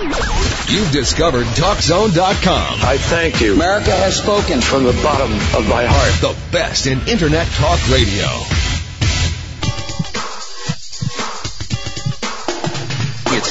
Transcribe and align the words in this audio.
You've 0.00 0.90
discovered 0.92 1.46
TalkZone.com. 1.48 2.78
I 2.82 2.96
thank 2.96 3.42
you. 3.42 3.52
America 3.52 3.90
has 3.90 4.16
spoken 4.16 4.62
from 4.62 4.84
the 4.84 4.94
bottom 5.02 5.32
of 5.32 5.68
my 5.68 5.84
heart. 5.84 6.20
The 6.22 6.40
best 6.52 6.86
in 6.86 7.06
Internet 7.06 7.46
talk 7.48 7.78
radio. 7.90 8.59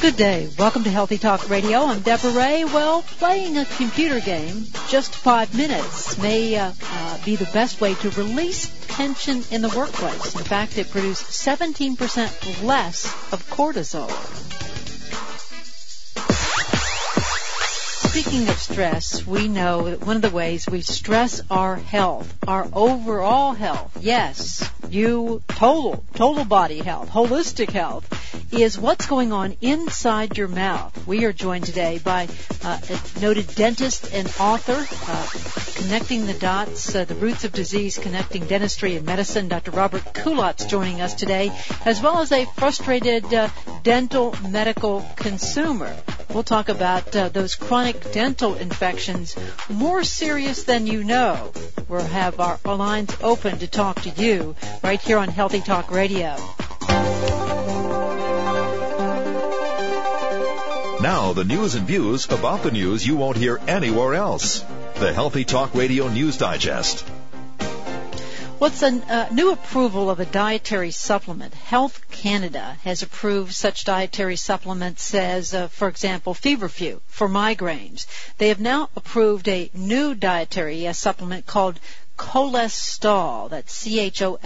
Good 0.00 0.16
day. 0.16 0.48
Welcome 0.58 0.84
to 0.84 0.90
Healthy 0.90 1.18
Talk 1.18 1.50
Radio. 1.50 1.82
I'm 1.84 2.00
Deborah 2.00 2.30
Ray. 2.30 2.64
Well, 2.64 3.02
playing 3.02 3.58
a 3.58 3.66
computer 3.66 4.18
game 4.18 4.64
just 4.88 5.14
five 5.14 5.54
minutes 5.54 6.16
may 6.16 6.56
uh, 6.56 6.72
uh, 6.82 7.18
be 7.22 7.36
the 7.36 7.44
best 7.52 7.82
way 7.82 7.92
to 7.96 8.08
release 8.12 8.70
tension 8.86 9.42
in 9.50 9.60
the 9.60 9.68
workplace. 9.76 10.34
In 10.34 10.42
fact, 10.42 10.78
it 10.78 10.90
produced 10.90 11.24
17% 11.24 12.64
less 12.64 13.04
of 13.30 13.46
cortisol. 13.50 14.08
Speaking 18.10 18.48
of 18.48 18.58
stress, 18.58 19.24
we 19.24 19.46
know 19.46 19.88
that 19.88 20.04
one 20.04 20.16
of 20.16 20.22
the 20.22 20.30
ways 20.30 20.66
we 20.68 20.80
stress 20.80 21.42
our 21.48 21.76
health, 21.76 22.36
our 22.48 22.68
overall 22.72 23.52
health, 23.52 23.98
yes, 24.00 24.68
you 24.88 25.42
total, 25.46 26.02
total 26.16 26.44
body 26.44 26.80
health, 26.80 27.08
holistic 27.08 27.70
health, 27.70 28.52
is 28.52 28.76
what's 28.76 29.06
going 29.06 29.32
on 29.32 29.56
inside 29.60 30.36
your 30.36 30.48
mouth. 30.48 31.06
We 31.06 31.24
are 31.24 31.32
joined 31.32 31.66
today 31.66 31.98
by 31.98 32.26
uh, 32.64 32.80
a 32.90 33.20
noted 33.20 33.46
dentist 33.54 34.12
and 34.12 34.26
author, 34.40 34.84
uh, 35.08 35.28
Connecting 35.80 36.26
the 36.26 36.34
Dots, 36.34 36.92
uh, 36.92 37.04
The 37.04 37.14
Roots 37.14 37.44
of 37.44 37.52
Disease, 37.52 37.96
Connecting 37.96 38.44
Dentistry 38.46 38.96
and 38.96 39.06
Medicine. 39.06 39.46
Dr. 39.46 39.70
Robert 39.70 40.02
Kulacz 40.14 40.68
joining 40.68 41.00
us 41.00 41.14
today, 41.14 41.52
as 41.84 42.02
well 42.02 42.18
as 42.18 42.32
a 42.32 42.44
frustrated 42.44 43.32
uh, 43.32 43.48
dental 43.84 44.34
medical 44.48 45.06
consumer. 45.14 45.94
We'll 46.32 46.44
talk 46.44 46.68
about 46.68 47.14
uh, 47.16 47.28
those 47.28 47.56
chronic 47.56 48.12
dental 48.12 48.54
infections, 48.54 49.36
more 49.68 50.04
serious 50.04 50.62
than 50.62 50.86
you 50.86 51.02
know. 51.02 51.52
We'll 51.88 52.02
have 52.02 52.38
our, 52.38 52.58
lines 52.64 53.16
open 53.20 53.58
to 53.58 53.66
talk 53.66 54.02
to 54.02 54.10
you 54.10 54.54
right 54.84 55.00
here 55.00 55.18
on 55.18 55.28
Healthy 55.28 55.60
Talk 55.60 55.90
Radio. 55.90 56.36
Now, 61.02 61.32
the 61.32 61.44
news 61.44 61.74
and 61.74 61.86
views 61.86 62.30
about 62.30 62.62
the 62.62 62.70
news 62.70 63.04
you 63.04 63.16
won't 63.16 63.36
hear 63.36 63.58
anywhere 63.66 64.14
else. 64.14 64.64
The 64.96 65.12
Healthy 65.12 65.44
Talk 65.44 65.74
Radio 65.74 66.08
News 66.08 66.36
Digest. 66.36 67.04
What's 68.60 68.82
a 68.82 68.88
uh, 68.88 69.28
new 69.32 69.52
approval 69.52 70.10
of 70.10 70.20
a 70.20 70.26
dietary 70.26 70.90
supplement? 70.90 71.54
Health 71.54 72.10
Canada 72.10 72.76
has 72.84 73.02
approved 73.02 73.54
such 73.54 73.86
dietary 73.86 74.36
supplements 74.36 75.14
as, 75.14 75.54
uh, 75.54 75.68
for 75.68 75.88
example, 75.88 76.34
Feverfew 76.34 77.00
for 77.06 77.26
migraines. 77.26 78.04
They 78.36 78.48
have 78.48 78.60
now 78.60 78.90
approved 78.94 79.48
a 79.48 79.70
new 79.72 80.14
dietary 80.14 80.86
uh, 80.86 80.92
supplement 80.92 81.46
called 81.46 81.80
Cholestol. 82.18 83.48
That's 83.48 83.72
C-H-O-L-E-S-T-O-L. 83.72 84.40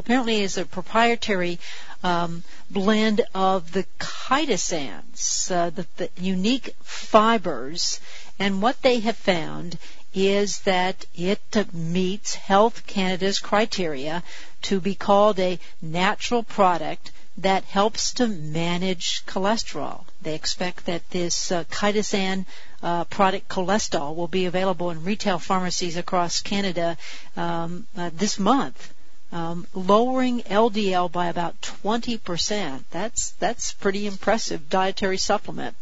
Apparently, 0.00 0.42
is 0.42 0.58
a 0.58 0.64
proprietary 0.64 1.60
um, 2.02 2.42
blend 2.68 3.20
of 3.32 3.70
the 3.70 3.86
chitosans, 4.00 5.52
uh, 5.52 5.70
the, 5.70 5.86
the 5.98 6.10
unique 6.18 6.74
fibers, 6.82 8.00
and 8.40 8.60
what 8.60 8.82
they 8.82 8.98
have 8.98 9.16
found 9.16 9.78
is 10.14 10.60
that 10.60 11.04
it 11.14 11.40
meets 11.74 12.34
Health 12.34 12.86
Canada's 12.86 13.38
criteria 13.38 14.22
to 14.62 14.80
be 14.80 14.94
called 14.94 15.38
a 15.38 15.58
natural 15.82 16.42
product 16.42 17.10
that 17.38 17.64
helps 17.64 18.14
to 18.14 18.26
manage 18.26 19.24
cholesterol. 19.26 20.04
They 20.22 20.34
expect 20.34 20.86
that 20.86 21.08
this 21.10 21.52
uh, 21.52 21.64
chitosan 21.64 22.46
uh, 22.82 23.04
product 23.04 23.48
Cholestol 23.48 24.16
will 24.16 24.28
be 24.28 24.46
available 24.46 24.90
in 24.90 25.04
retail 25.04 25.38
pharmacies 25.38 25.96
across 25.96 26.40
Canada 26.40 26.96
um, 27.36 27.86
uh, 27.96 28.10
this 28.12 28.38
month. 28.38 28.92
Um, 29.30 29.66
lowering 29.74 30.40
LDL 30.42 31.12
by 31.12 31.26
about 31.26 31.60
20%. 31.60 32.84
That's 32.90 33.30
that's 33.32 33.74
pretty 33.74 34.06
impressive 34.06 34.70
dietary 34.70 35.18
supplement. 35.18 35.76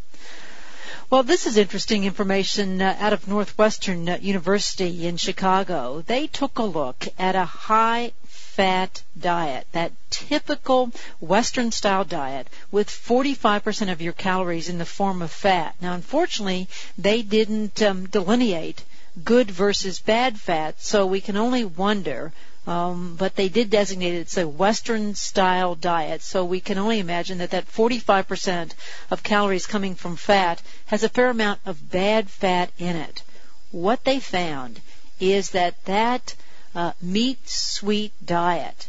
Well, 1.08 1.22
this 1.22 1.46
is 1.46 1.56
interesting 1.56 2.02
information 2.02 2.82
uh, 2.82 2.96
out 2.98 3.12
of 3.12 3.28
Northwestern 3.28 4.08
uh, 4.08 4.18
University 4.20 5.06
in 5.06 5.16
Chicago. 5.18 6.02
They 6.04 6.26
took 6.26 6.58
a 6.58 6.64
look 6.64 7.06
at 7.16 7.36
a 7.36 7.44
high 7.44 8.10
fat 8.24 9.04
diet, 9.16 9.68
that 9.70 9.92
typical 10.10 10.90
Western 11.20 11.70
style 11.70 12.02
diet 12.02 12.48
with 12.72 12.88
45% 12.88 13.92
of 13.92 14.02
your 14.02 14.14
calories 14.14 14.68
in 14.68 14.78
the 14.78 14.84
form 14.84 15.22
of 15.22 15.30
fat. 15.30 15.76
Now, 15.80 15.92
unfortunately, 15.94 16.66
they 16.98 17.22
didn't 17.22 17.80
um, 17.82 18.08
delineate 18.08 18.82
good 19.22 19.48
versus 19.48 20.00
bad 20.00 20.40
fat, 20.40 20.82
so 20.82 21.06
we 21.06 21.20
can 21.20 21.36
only 21.36 21.64
wonder 21.64 22.32
um, 22.66 23.14
but 23.16 23.36
they 23.36 23.48
did 23.48 23.70
designate 23.70 24.14
it 24.14 24.26
as 24.26 24.38
a 24.38 24.48
Western 24.48 25.14
style 25.14 25.76
diet, 25.76 26.20
so 26.22 26.44
we 26.44 26.60
can 26.60 26.78
only 26.78 26.98
imagine 26.98 27.38
that 27.38 27.50
that 27.50 27.70
45% 27.70 28.72
of 29.10 29.22
calories 29.22 29.66
coming 29.66 29.94
from 29.94 30.16
fat 30.16 30.60
has 30.86 31.04
a 31.04 31.08
fair 31.08 31.30
amount 31.30 31.60
of 31.64 31.90
bad 31.90 32.28
fat 32.28 32.70
in 32.78 32.96
it. 32.96 33.22
What 33.70 34.04
they 34.04 34.18
found 34.18 34.80
is 35.20 35.50
that 35.50 35.84
that 35.84 36.34
uh, 36.74 36.92
meat 37.00 37.48
sweet 37.48 38.12
diet, 38.24 38.88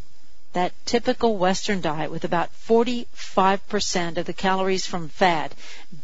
that 0.54 0.74
typical 0.86 1.38
Western 1.38 1.80
diet 1.80 2.10
with 2.10 2.24
about 2.24 2.50
45% 2.68 4.18
of 4.18 4.26
the 4.26 4.34
calories 4.34 4.88
from 4.88 5.10
fat, 5.10 5.54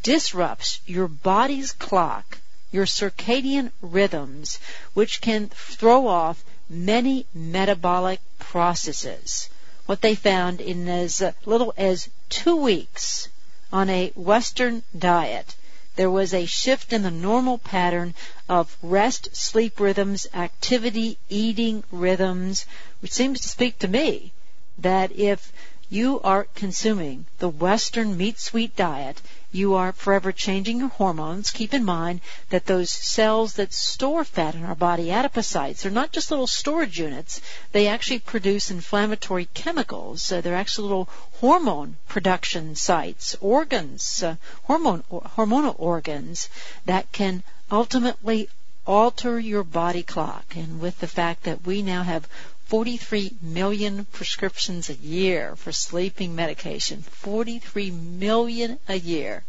disrupts 0.04 0.80
your 0.86 1.08
body's 1.08 1.72
clock, 1.72 2.38
your 2.72 2.86
circadian 2.86 3.72
rhythms, 3.82 4.60
which 4.94 5.22
can 5.22 5.50
throw 5.50 6.08
off 6.08 6.44
many 6.70 7.26
metabolic 7.34 8.20
processes. 8.40 9.50
What 9.86 10.02
they 10.02 10.16
found 10.16 10.62
in 10.62 10.88
as 10.88 11.22
little 11.46 11.74
as 11.78 12.10
two 12.30 12.56
weeks 12.56 13.28
on 13.72 13.90
a 13.90 14.12
Western 14.16 14.84
diet, 14.98 15.56
there 15.96 16.10
was 16.10 16.34
a 16.34 16.46
shift 16.46 16.94
in 16.94 17.04
the 17.04 17.12
normal 17.12 17.58
pattern 17.58 18.16
of 18.50 18.78
rest, 18.82 19.36
sleep 19.36 19.80
rhythms, 19.80 20.26
activity, 20.34 21.18
eating 21.30 21.84
rhythms, 21.92 22.66
which 23.02 23.12
seems 23.12 23.42
to 23.42 23.50
speak 23.50 23.78
to 23.80 23.88
me 23.88 24.32
that 24.78 25.12
if 25.12 25.52
you 25.94 26.20
are 26.22 26.48
consuming 26.56 27.24
the 27.38 27.48
Western 27.48 28.18
meat 28.18 28.40
sweet 28.40 28.76
diet, 28.76 29.22
you 29.52 29.76
are 29.76 29.92
forever 29.92 30.32
changing 30.32 30.80
your 30.80 30.90
hormones. 30.90 31.52
Keep 31.52 31.72
in 31.72 31.86
mind 31.86 32.20
that 32.50 32.66
those 32.66 32.90
cells 32.90 33.54
that 33.54 33.72
store 33.72 34.24
fat 34.24 34.56
in 34.56 34.64
our 34.64 34.74
body, 34.74 35.10
adipocytes, 35.10 35.86
are 35.86 35.92
not 35.92 36.12
just 36.12 36.32
little 36.32 36.48
storage 36.48 36.98
units. 36.98 37.40
They 37.72 37.86
actually 37.86 38.20
produce 38.20 38.72
inflammatory 38.72 39.48
chemicals. 39.54 40.32
Uh, 40.32 40.42
they're 40.42 40.56
actually 40.56 40.88
little 40.88 41.10
hormone 41.34 41.98
production 42.08 42.76
sites, 42.76 43.36
organs, 43.40 44.24
uh, 44.24 44.38
hormone, 44.64 45.04
or, 45.12 45.22
hormonal 45.22 45.76
organs 45.78 46.50
that 46.86 47.12
can 47.12 47.44
ultimately 47.72 48.50
alter 48.88 49.40
your 49.40 49.64
body 49.64 50.04
clock. 50.04 50.56
And 50.56 50.82
with 50.82 51.00
the 51.00 51.08
fact 51.08 51.44
that 51.44 51.66
we 51.66 51.84
now 51.84 52.02
have 52.02 52.28
43 52.74 53.34
million 53.40 54.06
prescriptions 54.06 54.90
a 54.90 54.96
year 54.96 55.56
for 55.56 55.72
sleeping 55.72 56.36
medication. 56.36 57.04
43 57.04 57.92
million 57.92 58.80
a 58.88 58.96
year. 58.96 59.44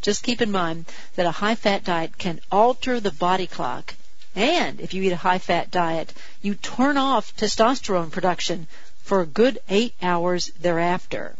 Just 0.00 0.22
keep 0.22 0.40
in 0.40 0.52
mind 0.52 0.84
that 1.16 1.26
a 1.26 1.32
high 1.32 1.56
fat 1.56 1.82
diet 1.82 2.16
can 2.18 2.38
alter 2.52 3.00
the 3.00 3.10
body 3.10 3.48
clock. 3.48 3.96
And 4.36 4.80
if 4.80 4.94
you 4.94 5.02
eat 5.02 5.10
a 5.10 5.16
high 5.16 5.40
fat 5.40 5.72
diet, 5.72 6.14
you 6.40 6.54
turn 6.54 6.96
off 6.96 7.34
testosterone 7.36 8.12
production 8.12 8.68
for 9.02 9.22
a 9.22 9.26
good 9.26 9.58
eight 9.68 9.94
hours 10.00 10.52
thereafter. 10.60 11.34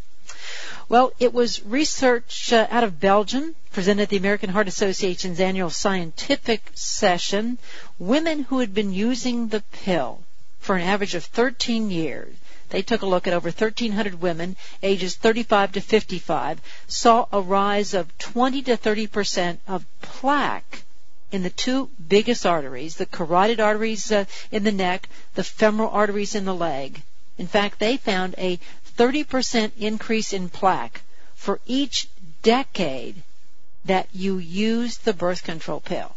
Well, 0.89 1.13
it 1.21 1.33
was 1.33 1.65
research 1.65 2.53
uh, 2.53 2.67
out 2.69 2.83
of 2.83 2.99
Belgium 2.99 3.55
presented 3.71 4.03
at 4.03 4.09
the 4.09 4.17
American 4.17 4.51
Heart 4.51 4.67
Association's 4.67 5.39
annual 5.39 5.71
scientific 5.71 6.73
session. 6.75 7.59
Women 8.01 8.43
who 8.43 8.59
had 8.59 8.75
been 8.75 8.93
using 8.93 9.47
the 9.47 9.63
pill 9.71 10.25
for 10.61 10.77
an 10.77 10.83
average 10.83 11.15
of 11.15 11.25
13 11.25 11.91
years. 11.91 12.35
They 12.71 12.83
took 12.83 13.03
a 13.03 13.07
look 13.07 13.27
at 13.27 13.33
over 13.33 13.49
1,300 13.49 14.21
women 14.21 14.57
ages 14.83 15.15
35 15.15 15.73
to 15.73 15.81
55, 15.81 16.61
saw 16.87 17.27
a 17.33 17.41
rise 17.41 17.95
of 17.95 18.17
20 18.19 18.63
to 18.63 18.77
30 18.77 19.07
percent 19.07 19.61
of 19.67 19.87
plaque 20.03 20.85
in 21.31 21.43
the 21.43 21.51
two 21.51 21.91
biggest 22.09 22.47
arteries, 22.47 22.97
the 22.97 23.07
carotid 23.07 23.61
arteries 23.61 24.11
uh, 24.11 24.25
in 24.51 24.65
the 24.65 24.73
neck, 24.73 25.09
the 25.35 25.45
femoral 25.45 25.91
arteries 25.91 26.35
in 26.35 26.45
the 26.45 26.55
leg. 26.55 27.03
In 27.37 27.47
fact, 27.47 27.79
they 27.79 27.97
found 27.97 28.35
a 28.39 28.59
30% 28.97 29.73
increase 29.79 30.33
in 30.33 30.49
plaque 30.49 31.03
for 31.35 31.61
each 31.67 32.09
decade 32.43 33.23
that 33.85 34.09
you 34.13 34.39
used 34.39 35.05
the 35.05 35.13
birth 35.13 35.45
control 35.45 35.81
pill. 35.81 36.17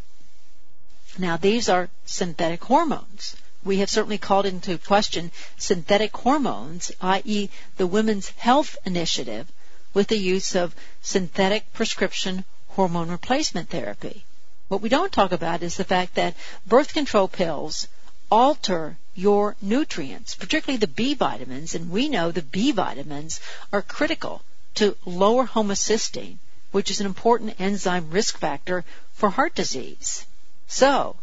Now, 1.17 1.37
these 1.37 1.67
are 1.69 1.89
synthetic 2.05 2.63
hormones. 2.63 3.35
We 3.63 3.77
have 3.77 3.89
certainly 3.89 4.17
called 4.17 4.45
into 4.45 4.77
question 4.77 5.31
synthetic 5.57 6.15
hormones, 6.17 6.91
i.e., 7.01 7.49
the 7.77 7.87
Women's 7.87 8.29
Health 8.29 8.77
Initiative, 8.85 9.51
with 9.93 10.07
the 10.07 10.17
use 10.17 10.55
of 10.55 10.75
synthetic 11.01 11.71
prescription 11.73 12.43
hormone 12.69 13.09
replacement 13.09 13.69
therapy. 13.69 14.25
What 14.67 14.81
we 14.81 14.89
don't 14.89 15.11
talk 15.11 15.31
about 15.31 15.63
is 15.63 15.75
the 15.75 15.83
fact 15.83 16.15
that 16.15 16.35
birth 16.65 16.93
control 16.93 17.27
pills 17.27 17.87
alter 18.31 18.97
your 19.13 19.55
nutrients, 19.61 20.35
particularly 20.35 20.77
the 20.77 20.87
B 20.87 21.13
vitamins, 21.13 21.75
and 21.75 21.91
we 21.91 22.07
know 22.07 22.31
the 22.31 22.41
B 22.41 22.71
vitamins 22.71 23.41
are 23.73 23.81
critical 23.81 24.41
to 24.75 24.95
lower 25.05 25.45
homocysteine, 25.45 26.37
which 26.71 26.89
is 26.89 27.01
an 27.01 27.05
important 27.05 27.59
enzyme 27.59 28.09
risk 28.09 28.37
factor 28.37 28.85
for 29.13 29.29
heart 29.29 29.53
disease. 29.53 30.25
So, 30.67 31.17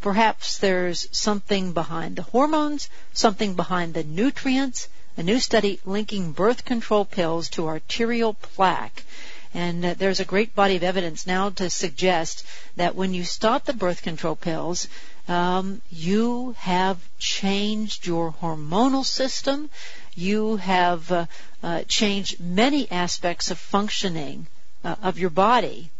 perhaps 0.00 0.58
there's 0.58 1.08
something 1.12 1.72
behind 1.72 2.16
the 2.16 2.22
hormones, 2.22 2.88
something 3.12 3.54
behind 3.54 3.94
the 3.94 4.04
nutrients, 4.04 4.88
a 5.16 5.22
new 5.22 5.38
study 5.38 5.80
linking 5.84 6.32
birth 6.32 6.64
control 6.64 7.04
pills 7.04 7.48
to 7.50 7.68
arterial 7.68 8.34
plaque. 8.34 9.04
And 9.52 9.84
uh, 9.84 9.94
there's 9.94 10.20
a 10.20 10.24
great 10.24 10.54
body 10.54 10.76
of 10.76 10.82
evidence 10.82 11.26
now 11.26 11.50
to 11.50 11.68
suggest 11.68 12.44
that 12.76 12.94
when 12.94 13.12
you 13.12 13.24
stop 13.24 13.64
the 13.64 13.72
birth 13.72 14.02
control 14.02 14.36
pills, 14.36 14.88
um, 15.28 15.82
you 15.90 16.54
have 16.58 16.98
changed 17.18 18.06
your 18.06 18.32
hormonal 18.40 19.04
system. 19.04 19.68
You 20.14 20.56
have 20.56 21.10
uh, 21.10 21.26
uh, 21.62 21.82
changed 21.88 22.40
many 22.40 22.90
aspects 22.90 23.50
of 23.50 23.58
functioning 23.58 24.46
uh, 24.84 24.96
of 25.02 25.18
your 25.18 25.30
body. 25.30 25.90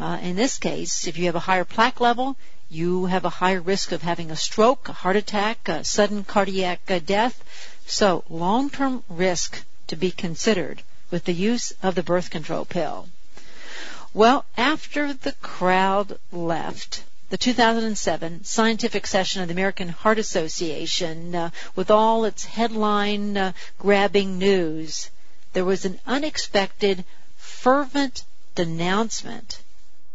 Uh, 0.00 0.18
in 0.22 0.36
this 0.36 0.58
case, 0.58 1.06
if 1.06 1.18
you 1.18 1.26
have 1.26 1.36
a 1.36 1.40
higher 1.40 1.64
plaque 1.64 2.00
level, 2.00 2.36
you 2.72 3.04
have 3.04 3.26
a 3.26 3.28
higher 3.28 3.60
risk 3.60 3.92
of 3.92 4.00
having 4.00 4.30
a 4.30 4.36
stroke, 4.36 4.88
a 4.88 4.94
heart 4.94 5.14
attack, 5.14 5.68
a 5.68 5.84
sudden 5.84 6.24
cardiac 6.24 6.80
uh, 6.90 6.98
death. 6.98 7.44
So, 7.86 8.24
long-term 8.30 9.04
risk 9.10 9.62
to 9.88 9.96
be 9.96 10.10
considered 10.10 10.82
with 11.10 11.24
the 11.24 11.34
use 11.34 11.74
of 11.82 11.94
the 11.94 12.02
birth 12.02 12.30
control 12.30 12.64
pill. 12.64 13.08
Well, 14.14 14.46
after 14.56 15.12
the 15.12 15.32
crowd 15.42 16.18
left, 16.32 17.04
the 17.28 17.36
2007 17.36 18.44
scientific 18.44 19.06
session 19.06 19.42
of 19.42 19.48
the 19.48 19.54
American 19.54 19.90
Heart 19.90 20.18
Association, 20.18 21.34
uh, 21.34 21.50
with 21.76 21.90
all 21.90 22.24
its 22.24 22.44
headline 22.44 23.36
uh, 23.36 23.52
grabbing 23.78 24.38
news, 24.38 25.10
there 25.52 25.66
was 25.66 25.84
an 25.84 26.00
unexpected, 26.06 27.04
fervent 27.36 28.24
denouncement 28.54 29.60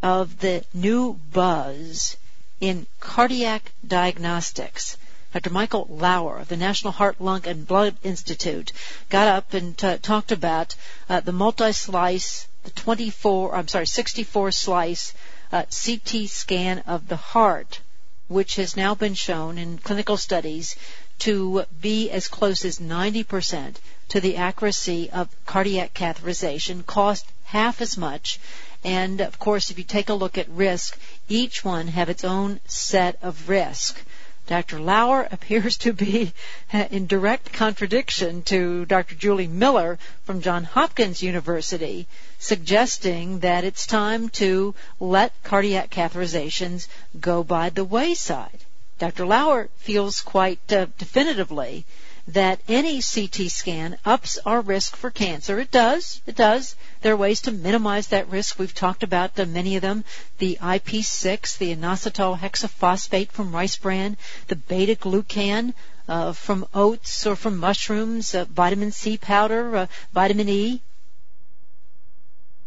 of 0.01 0.39
the 0.39 0.63
new 0.73 1.13
buzz 1.31 2.17
in 2.59 2.87
cardiac 2.99 3.71
diagnostics. 3.85 4.97
Dr. 5.33 5.49
Michael 5.49 5.87
Lauer 5.89 6.39
of 6.39 6.47
the 6.47 6.57
National 6.57 6.93
Heart, 6.93 7.21
Lung, 7.21 7.45
and 7.45 7.67
Blood 7.67 7.95
Institute 8.01 8.71
got 9.09 9.27
up 9.27 9.53
and 9.53 9.77
t- 9.77 9.97
talked 9.97 10.31
about 10.31 10.75
uh, 11.09 11.19
the 11.19 11.31
multi-slice, 11.31 12.47
the 12.63 12.71
24, 12.71 13.55
I'm 13.55 13.67
sorry, 13.67 13.85
64 13.85 14.51
slice 14.51 15.13
uh, 15.51 15.63
CT 15.63 16.27
scan 16.29 16.79
of 16.87 17.07
the 17.07 17.17
heart, 17.17 17.81
which 18.27 18.55
has 18.55 18.75
now 18.75 18.95
been 18.95 19.13
shown 19.13 19.57
in 19.57 19.77
clinical 19.77 20.17
studies 20.17 20.75
to 21.19 21.65
be 21.81 22.09
as 22.09 22.27
close 22.27 22.65
as 22.65 22.79
90% 22.79 23.75
to 24.09 24.21
the 24.21 24.37
accuracy 24.37 25.09
of 25.09 25.29
cardiac 25.45 25.93
catheterization, 25.93 26.85
cost 26.85 27.25
half 27.45 27.81
as 27.81 27.97
much, 27.97 28.39
and 28.83 29.21
of 29.21 29.39
course, 29.39 29.69
if 29.71 29.77
you 29.77 29.83
take 29.83 30.09
a 30.09 30.13
look 30.13 30.37
at 30.37 30.49
risk, 30.49 30.99
each 31.27 31.65
one 31.65 31.87
have 31.87 32.09
its 32.09 32.23
own 32.23 32.59
set 32.65 33.17
of 33.21 33.49
risk. 33.49 33.99
Dr. 34.47 34.79
Lauer 34.79 35.27
appears 35.31 35.77
to 35.77 35.91
be 35.91 36.31
in 36.71 37.05
direct 37.05 37.51
contradiction 37.51 38.41
to 38.43 38.85
Dr. 38.85 39.15
Julie 39.15 39.47
Miller 39.47 39.99
from 40.23 40.41
Johns 40.41 40.67
Hopkins 40.67 41.21
University, 41.21 42.07
suggesting 42.39 43.39
that 43.39 43.65
it's 43.65 43.85
time 43.85 44.29
to 44.29 44.73
let 44.99 45.33
cardiac 45.43 45.89
catheterizations 45.89 46.87
go 47.19 47.43
by 47.43 47.69
the 47.69 47.83
wayside. 47.83 48.63
Dr. 48.99 49.25
Lauer 49.25 49.69
feels 49.75 50.21
quite 50.21 50.71
uh, 50.71 50.87
definitively 50.97 51.85
that 52.27 52.59
any 52.67 53.01
CT 53.01 53.49
scan 53.49 53.97
ups 54.03 54.37
our 54.45 54.59
risk 54.59 54.97
for 54.97 55.09
cancer. 55.09 55.59
It 55.59 55.71
does. 55.71 56.21
It 56.25 56.35
does. 56.35 56.75
There 57.01 57.13
are 57.13 57.17
ways 57.17 57.41
to 57.41 57.51
minimize 57.51 58.07
that 58.07 58.29
risk. 58.29 58.59
We've 58.59 58.73
talked 58.73 59.03
about 59.03 59.39
uh, 59.39 59.45
many 59.45 59.77
of 59.77 59.81
them. 59.81 60.03
The 60.39 60.57
IP6, 60.61 61.57
the 61.57 61.73
inositol 61.73 62.37
hexaphosphate 62.37 63.31
from 63.31 63.55
rice 63.55 63.77
bran, 63.77 64.17
the 64.47 64.57
beta 64.57 64.95
glucan 64.95 65.73
uh, 66.09 66.33
from 66.33 66.67
oats 66.73 67.25
or 67.25 67.35
from 67.35 67.57
mushrooms, 67.57 68.35
uh, 68.35 68.45
vitamin 68.45 68.91
C 68.91 69.17
powder, 69.17 69.75
uh, 69.75 69.87
vitamin 70.11 70.49
E. 70.49 70.81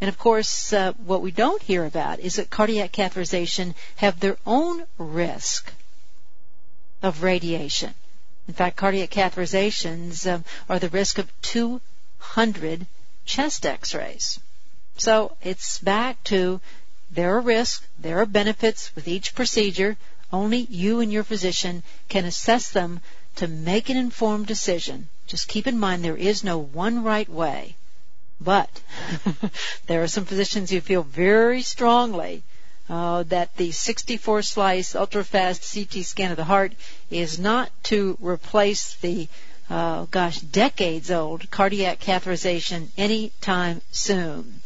And 0.00 0.08
of 0.08 0.16
course, 0.16 0.72
uh, 0.72 0.92
what 1.04 1.20
we 1.20 1.30
don't 1.30 1.62
hear 1.62 1.84
about 1.84 2.20
is 2.20 2.36
that 2.36 2.48
cardiac 2.48 2.92
catheterization 2.92 3.74
have 3.96 4.20
their 4.20 4.38
own 4.46 4.84
risk 4.96 5.70
of 7.02 7.22
radiation. 7.22 7.92
In 8.50 8.54
fact, 8.54 8.76
cardiac 8.78 9.10
catheterizations 9.10 10.26
um, 10.26 10.44
are 10.68 10.80
the 10.80 10.88
risk 10.88 11.18
of 11.18 11.30
200 11.42 12.84
chest 13.24 13.64
x-rays. 13.64 14.40
So 14.96 15.36
it's 15.40 15.78
back 15.78 16.24
to 16.24 16.60
there 17.12 17.36
are 17.36 17.40
risks, 17.40 17.86
there 17.96 18.18
are 18.18 18.26
benefits 18.26 18.92
with 18.96 19.06
each 19.06 19.36
procedure. 19.36 19.96
Only 20.32 20.66
you 20.68 20.98
and 20.98 21.12
your 21.12 21.22
physician 21.22 21.84
can 22.08 22.24
assess 22.24 22.70
them 22.70 23.00
to 23.36 23.46
make 23.46 23.88
an 23.88 23.96
informed 23.96 24.48
decision. 24.48 25.08
Just 25.28 25.46
keep 25.46 25.68
in 25.68 25.78
mind 25.78 26.02
there 26.02 26.16
is 26.16 26.42
no 26.42 26.58
one 26.58 27.04
right 27.04 27.28
way. 27.28 27.76
But 28.40 28.82
there 29.86 30.02
are 30.02 30.08
some 30.08 30.24
physicians 30.24 30.70
who 30.70 30.80
feel 30.80 31.04
very 31.04 31.62
strongly 31.62 32.42
uh, 32.90 33.22
that 33.22 33.56
the 33.56 33.70
64 33.70 34.42
slice 34.42 34.96
ultra 34.96 35.24
fast 35.24 35.72
CT 35.72 36.04
scan 36.04 36.32
of 36.32 36.36
the 36.36 36.44
heart 36.44 36.72
is 37.08 37.38
not 37.38 37.70
to 37.84 38.18
replace 38.20 38.94
the 38.94 39.28
uh, 39.70 40.04
gosh, 40.10 40.40
decades 40.40 41.08
old 41.08 41.48
cardiac 41.52 42.00
catheterization 42.00 42.88
anytime 42.98 43.80
soon. 43.92 44.60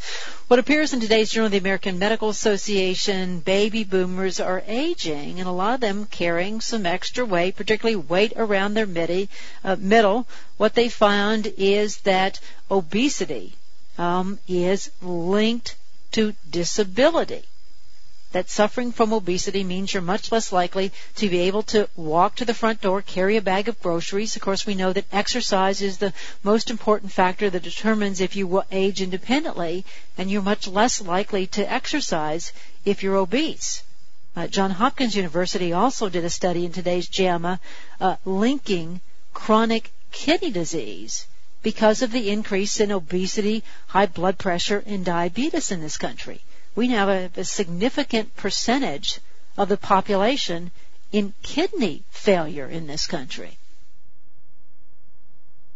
What 0.49 0.59
appears 0.59 0.95
in 0.95 1.01
today's 1.01 1.31
Journal 1.31 1.47
of 1.47 1.53
the 1.53 1.59
American 1.59 1.99
Medical 1.99 2.31
Association, 2.31 3.41
baby 3.41 3.85
boomers 3.85 4.41
are 4.41 4.63
aging, 4.67 5.41
and 5.41 5.47
a 5.47 5.53
lot 5.53 5.75
of 5.75 5.81
them 5.81 6.07
carrying 6.07 6.63
some 6.63 6.87
extra 6.87 7.27
weight, 7.27 7.57
particularly 7.57 7.97
weight 7.97 8.33
around 8.37 8.73
their 8.73 8.87
midi, 8.87 9.29
uh, 9.63 9.77
middle. 9.79 10.27
What 10.57 10.73
they 10.73 10.89
found 10.89 11.53
is 11.59 11.99
that 11.99 12.41
obesity 12.71 13.53
um, 13.99 14.39
is 14.49 14.91
linked 15.03 15.77
to 16.13 16.35
disability 16.51 17.45
that 18.35 18.51
suffering 18.51 18.91
from 18.91 19.13
obesity 19.13 19.63
means 19.63 19.95
you're 19.95 20.03
much 20.03 20.33
less 20.33 20.51
likely 20.51 20.91
to 21.15 21.29
be 21.29 21.39
able 21.39 21.63
to 21.63 21.89
walk 21.95 22.35
to 22.35 22.45
the 22.45 22.53
front 22.53 22.81
door, 22.81 23.01
carry 23.01 23.37
a 23.37 23.41
bag 23.41 23.69
of 23.69 23.81
groceries. 23.81 24.35
Of 24.35 24.43
course, 24.43 24.67
we 24.67 24.75
know 24.75 24.93
that 24.93 25.05
exercise 25.13 25.81
is 25.81 25.99
the 25.99 26.13
most 26.43 26.69
important 26.69 27.13
factor 27.13 27.49
that 27.49 27.63
determines 27.63 28.21
if 28.21 28.35
you 28.35 28.49
will 28.49 28.65
age 28.73 29.01
independently, 29.01 29.85
and 30.19 30.29
you're 30.29 30.43
much 30.43 30.67
less 30.67 31.01
likely 31.01 31.47
to 31.59 31.73
exercise 31.73 32.53
if 32.85 33.05
you're 33.05 33.19
obese. 33.19 33.85
Uh, 34.35 34.49
Johns 34.49 34.75
Hopkins 34.75 35.15
University 35.15 35.73
also 35.73 36.09
did 36.09 36.25
a 36.25 36.31
study 36.31 36.65
in 36.65 36.73
today's 36.73 37.07
JAMA 37.07 37.61
uh, 38.01 38.17
linking 38.25 39.01
chronic 39.33 39.93
kidney 40.11 40.51
disease 40.51 41.29
because 41.63 42.03
of 42.03 42.11
the 42.11 42.31
increase 42.31 42.81
in 42.81 42.91
obesity, 42.91 43.63
high 43.87 44.07
blood 44.07 44.39
pressure, 44.39 44.83
and 44.87 45.05
diabetes 45.05 45.71
in 45.71 45.81
this 45.81 45.97
country 45.97 46.41
we 46.75 46.89
now 46.89 47.09
have 47.09 47.39
a 47.39 47.45
significant 47.45 48.35
percentage 48.37 49.21
of 49.57 49.69
the 49.69 49.77
population 49.77 50.71
in 51.13 51.33
kidney 51.43 52.03
failure 52.11 52.67
in 52.67 52.87
this 52.87 53.07
country. 53.07 53.57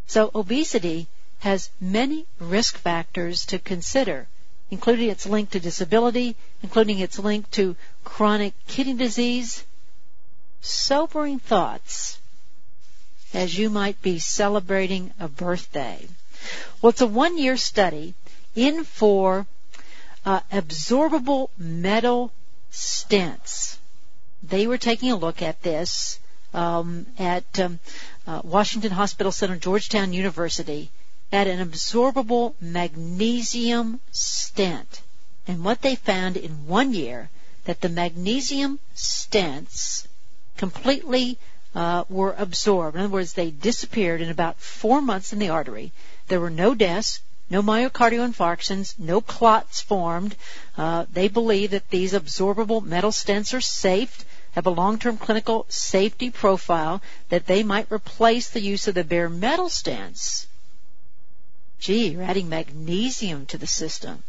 So 0.07 0.31
obesity 0.35 1.07
has 1.40 1.71
many 1.81 2.26
risk 2.40 2.76
factors 2.76 3.47
to 3.47 3.59
consider, 3.59 4.26
including 4.71 5.11
its 5.11 5.26
link 5.26 5.50
to 5.50 5.61
disability, 5.61 6.35
including 6.62 6.99
its 6.99 7.19
link 7.19 7.49
to 7.52 7.76
chronic 8.05 8.55
kidney 8.67 8.95
disease. 8.95 9.64
Sobering 10.61 11.38
thoughts 11.38 12.19
as 13.33 13.57
you 13.57 13.71
might 13.71 14.00
be 14.02 14.19
celebrating 14.19 15.12
a 15.21 15.28
birthday. 15.28 16.09
Well, 16.81 16.90
it's 16.90 17.00
a 17.00 17.07
one 17.07 17.38
year 17.38 17.57
study 17.57 18.14
in 18.57 18.85
for 18.85 19.47
uh, 20.28 20.40
absorbable 20.52 21.49
metal 21.56 22.30
stents. 22.70 23.78
They 24.42 24.66
were 24.66 24.76
taking 24.76 25.11
a 25.11 25.16
look 25.16 25.40
at 25.40 25.62
this 25.62 26.20
um, 26.52 27.06
at 27.18 27.58
um, 27.58 27.80
uh, 28.26 28.42
Washington 28.44 28.90
Hospital 28.90 29.32
Center, 29.32 29.56
Georgetown 29.56 30.12
University, 30.12 30.90
at 31.32 31.47
an 31.47 31.66
absorbable 31.66 32.52
magnesium 32.61 34.00
stent. 34.12 35.00
And 35.47 35.64
what 35.64 35.80
they 35.80 35.94
found 35.94 36.37
in 36.37 36.66
one 36.66 36.92
year 36.92 37.30
that 37.64 37.80
the 37.80 37.88
magnesium 37.88 38.80
stents 38.94 40.06
completely 40.58 41.38
uh, 41.75 42.04
were 42.11 42.35
absorbed. 42.37 42.97
In 42.97 43.04
other 43.04 43.14
words, 43.14 43.32
they 43.32 43.50
disappeared 43.50 44.20
in 44.20 44.28
about 44.28 44.58
four 44.58 45.00
months 45.00 45.32
in 45.32 45.38
the 45.38 45.49
artery. 45.49 45.90
There 46.26 46.40
were 46.40 46.50
no 46.50 46.75
deaths, 46.75 47.20
no 47.50 47.62
myocardial 47.62 48.28
infarctions, 48.28 48.99
no 48.99 49.21
clots 49.21 49.81
formed. 49.81 50.37
Uh, 50.76 51.07
they 51.12 51.28
believe 51.28 51.71
that 51.71 51.88
these 51.90 52.12
absorbable 52.12 52.85
metal 52.85 53.11
stents 53.11 53.55
are 53.55 53.61
safe, 53.61 54.25
have 54.52 54.67
a 54.67 54.71
long-term 54.71 55.17
clinical 55.17 55.64
safety 55.69 56.31
profile, 56.31 57.00
that 57.31 57.47
they 57.47 57.62
might 57.62 57.90
replace 57.90 58.50
the 58.50 58.61
use 58.61 58.87
of 58.87 58.95
the 58.95 59.05
bare 59.05 59.28
metal 59.28 59.69
stents. 59.69 60.47
Gee, 61.81 62.09
you're 62.09 62.23
adding 62.23 62.49
magnesium 62.49 63.47
to 63.47 63.59
the 63.59 63.67
system. 63.67 64.23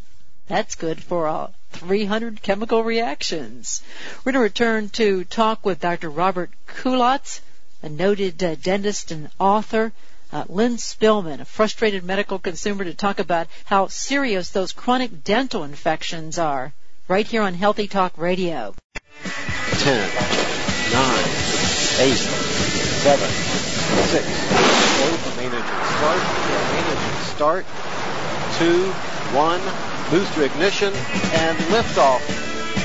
That's 0.47 0.75
good 0.75 1.03
for 1.03 1.27
uh, 1.27 1.47
300 1.73 2.41
chemical 2.41 2.83
reactions. 2.83 3.81
We're 4.23 4.31
going 4.31 4.41
to 4.41 4.49
return 4.49 4.89
to 4.89 5.23
talk 5.25 5.65
with 5.65 5.79
Dr. 5.79 6.09
Robert 6.09 6.51
Kulacz, 6.67 7.41
a 7.83 7.89
noted 7.89 8.43
uh, 8.43 8.55
dentist 8.55 9.11
and 9.11 9.29
author. 9.39 9.91
Uh, 10.31 10.43
Lynn 10.47 10.77
Spillman, 10.77 11.41
a 11.41 11.45
frustrated 11.45 12.03
medical 12.03 12.37
consumer, 12.37 12.83
to 12.83 12.93
talk 12.93 13.19
about 13.19 13.47
how 13.65 13.87
serious 13.87 14.51
those 14.51 14.73
chronic 14.73 15.23
dental 15.23 15.63
infections 15.63 16.37
are. 16.37 16.71
Right 17.07 17.25
here 17.25 17.41
on 17.41 17.55
Healthy 17.55 17.87
Talk 17.87 18.13
Radio. 18.15 18.75
10, 19.23 19.95
9, 20.93 21.19
8, 21.99 22.13
7, 22.13 23.29
6, 24.05 24.25
slow 24.99 25.17
for 25.17 25.41
main 25.41 25.51
engine 25.51 25.65
start, 25.97 26.21
main 26.69 26.85
engine 26.85 27.25
start, 27.25 27.65
2, 28.59 28.91
1, 29.35 29.61
booster 30.11 30.43
ignition, 30.43 30.93
and 31.33 31.57
liftoff. 31.73 32.21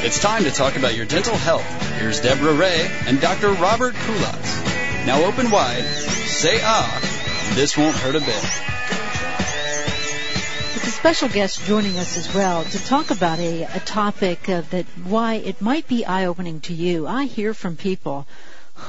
It's 0.03 0.19
time 0.19 0.45
to 0.45 0.51
talk 0.51 0.77
about 0.77 0.95
your 0.95 1.05
dental 1.05 1.37
health. 1.37 1.67
Here's 1.99 2.21
Deborah 2.21 2.55
Ray 2.55 2.91
and 3.07 3.21
Dr. 3.21 3.53
Robert 3.53 3.95
Kulacz. 3.95 5.07
Now 5.07 5.23
open 5.25 5.51
wide, 5.51 5.85
say 5.85 6.61
ah, 6.63 7.14
this 7.53 7.77
won't 7.77 7.97
hurt 7.97 8.17
a 8.17 8.21
bit. 8.21 8.45
It's 10.77 10.87
a 10.87 10.91
special 10.91 11.29
guest 11.29 11.65
joining 11.67 11.99
us 11.99 12.17
as 12.17 12.35
well 12.35 12.65
to 12.65 12.85
talk 12.85 13.11
about 13.11 13.39
a, 13.39 13.65
a 13.65 13.81
topic 13.81 14.49
uh, 14.49 14.63
that 14.71 14.87
why 15.05 15.35
it 15.35 15.61
might 15.61 15.87
be 15.87 16.05
eye-opening 16.05 16.61
to 16.63 16.75
you. 16.75 17.07
I 17.07 17.27
hear 17.27 17.55
from 17.55 17.77
people 17.77 18.27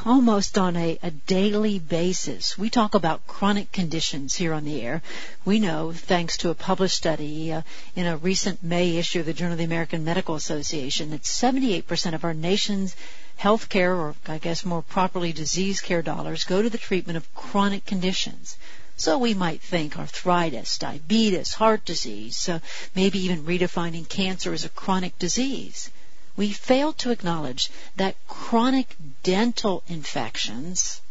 almost 0.06 0.58
on 0.58 0.76
a, 0.76 0.98
a, 1.04 1.12
daily 1.12 1.78
basis. 1.78 2.58
We 2.58 2.70
talk 2.70 2.96
about 2.96 3.28
chronic 3.28 3.72
conditions 3.72 4.36
here 4.36 4.54
on 4.54 4.66
the 4.66 4.82
air. 4.82 5.02
We 5.46 5.60
know, 5.60 5.92
thanks 5.92 6.38
to 6.38 6.50
a 6.50 6.56
published 6.56 6.98
study 6.98 7.54
uh, 7.54 7.62
in 7.96 8.08
a 8.08 8.18
recent 8.18 8.64
May 8.64 8.98
issue 8.98 9.20
of 9.20 9.28
the 9.28 9.34
Journal 9.34 9.54
of 9.54 9.60
the 9.60 9.66
American 9.66 10.04
Medical 10.04 10.36
Association, 10.36 11.12
that 11.12 11.22
78% 11.22 12.14
of 12.14 12.24
our 12.24 12.34
nation's 12.34 12.96
health 13.38 13.70
care, 13.70 13.94
or 13.94 14.16
I 14.28 14.38
guess 14.38 14.66
more 14.66 14.82
properly 14.82 15.34
disease 15.34 15.82
care 15.82 16.02
dollars, 16.02 16.44
go 16.44 16.62
to 16.62 16.70
the 16.70 16.78
treatment 16.78 17.18
of 17.18 17.36
chronic 17.36 17.86
conditions. 17.86 18.58
So 18.98 19.18
we 19.18 19.34
might 19.34 19.62
think 19.62 19.98
arthritis, 19.98 20.78
diabetes, 20.78 21.54
heart 21.54 21.84
disease, 21.84 22.48
uh, 22.48 22.60
maybe 22.96 23.20
even 23.20 23.44
redefining 23.44 24.08
cancer 24.08 24.54
as 24.54 24.64
a 24.64 24.70
chronic 24.70 25.20
disease. 25.20 25.90
We 26.38 26.52
fail 26.52 26.94
to 26.94 27.12
acknowledge 27.12 27.70
that 27.98 28.16
chronic 28.28 28.96
dental 29.24 29.84
infections 29.88 31.02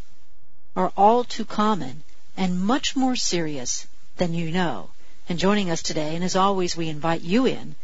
are 0.75 0.93
all 0.97 1.25
too 1.25 1.45
common 1.45 2.03
and 2.37 2.65
much 2.65 2.97
more 2.97 3.17
serious 3.17 3.87
than 4.17 4.35
you 4.35 4.51
know. 4.51 4.91
And 5.29 5.39
joining 5.39 5.71
us 5.71 5.83
today, 5.83 6.15
and 6.15 6.25
as 6.25 6.37
always, 6.37 6.77
we 6.77 6.89
invite 6.89 7.23
you 7.23 7.47
in, 7.47 7.77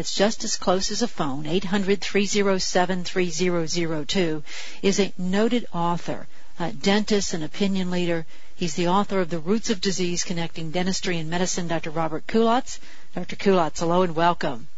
it's 0.00 0.14
just 0.14 0.44
as 0.44 0.56
close 0.56 0.90
as 0.90 1.02
a 1.02 1.08
phone, 1.08 1.44
800-307-3002, 1.44 4.42
is 4.80 4.98
a 4.98 5.12
noted 5.18 5.66
author, 5.74 6.26
a 6.58 6.72
dentist 6.72 7.34
and 7.34 7.44
opinion 7.44 7.90
leader. 7.90 8.24
He's 8.56 8.72
the 8.74 8.88
author 8.88 9.20
of 9.20 9.28
The 9.28 9.38
Roots 9.38 9.68
of 9.68 9.82
Disease 9.82 10.24
Connecting 10.24 10.70
Dentistry 10.70 11.18
and 11.18 11.28
Medicine, 11.28 11.68
Dr. 11.68 11.90
Robert 11.90 12.26
Kulacz. 12.26 12.78
Dr. 13.14 13.36
Kulacz, 13.36 13.80
hello 13.80 14.00
and 14.00 14.16
welcome. 14.16 14.68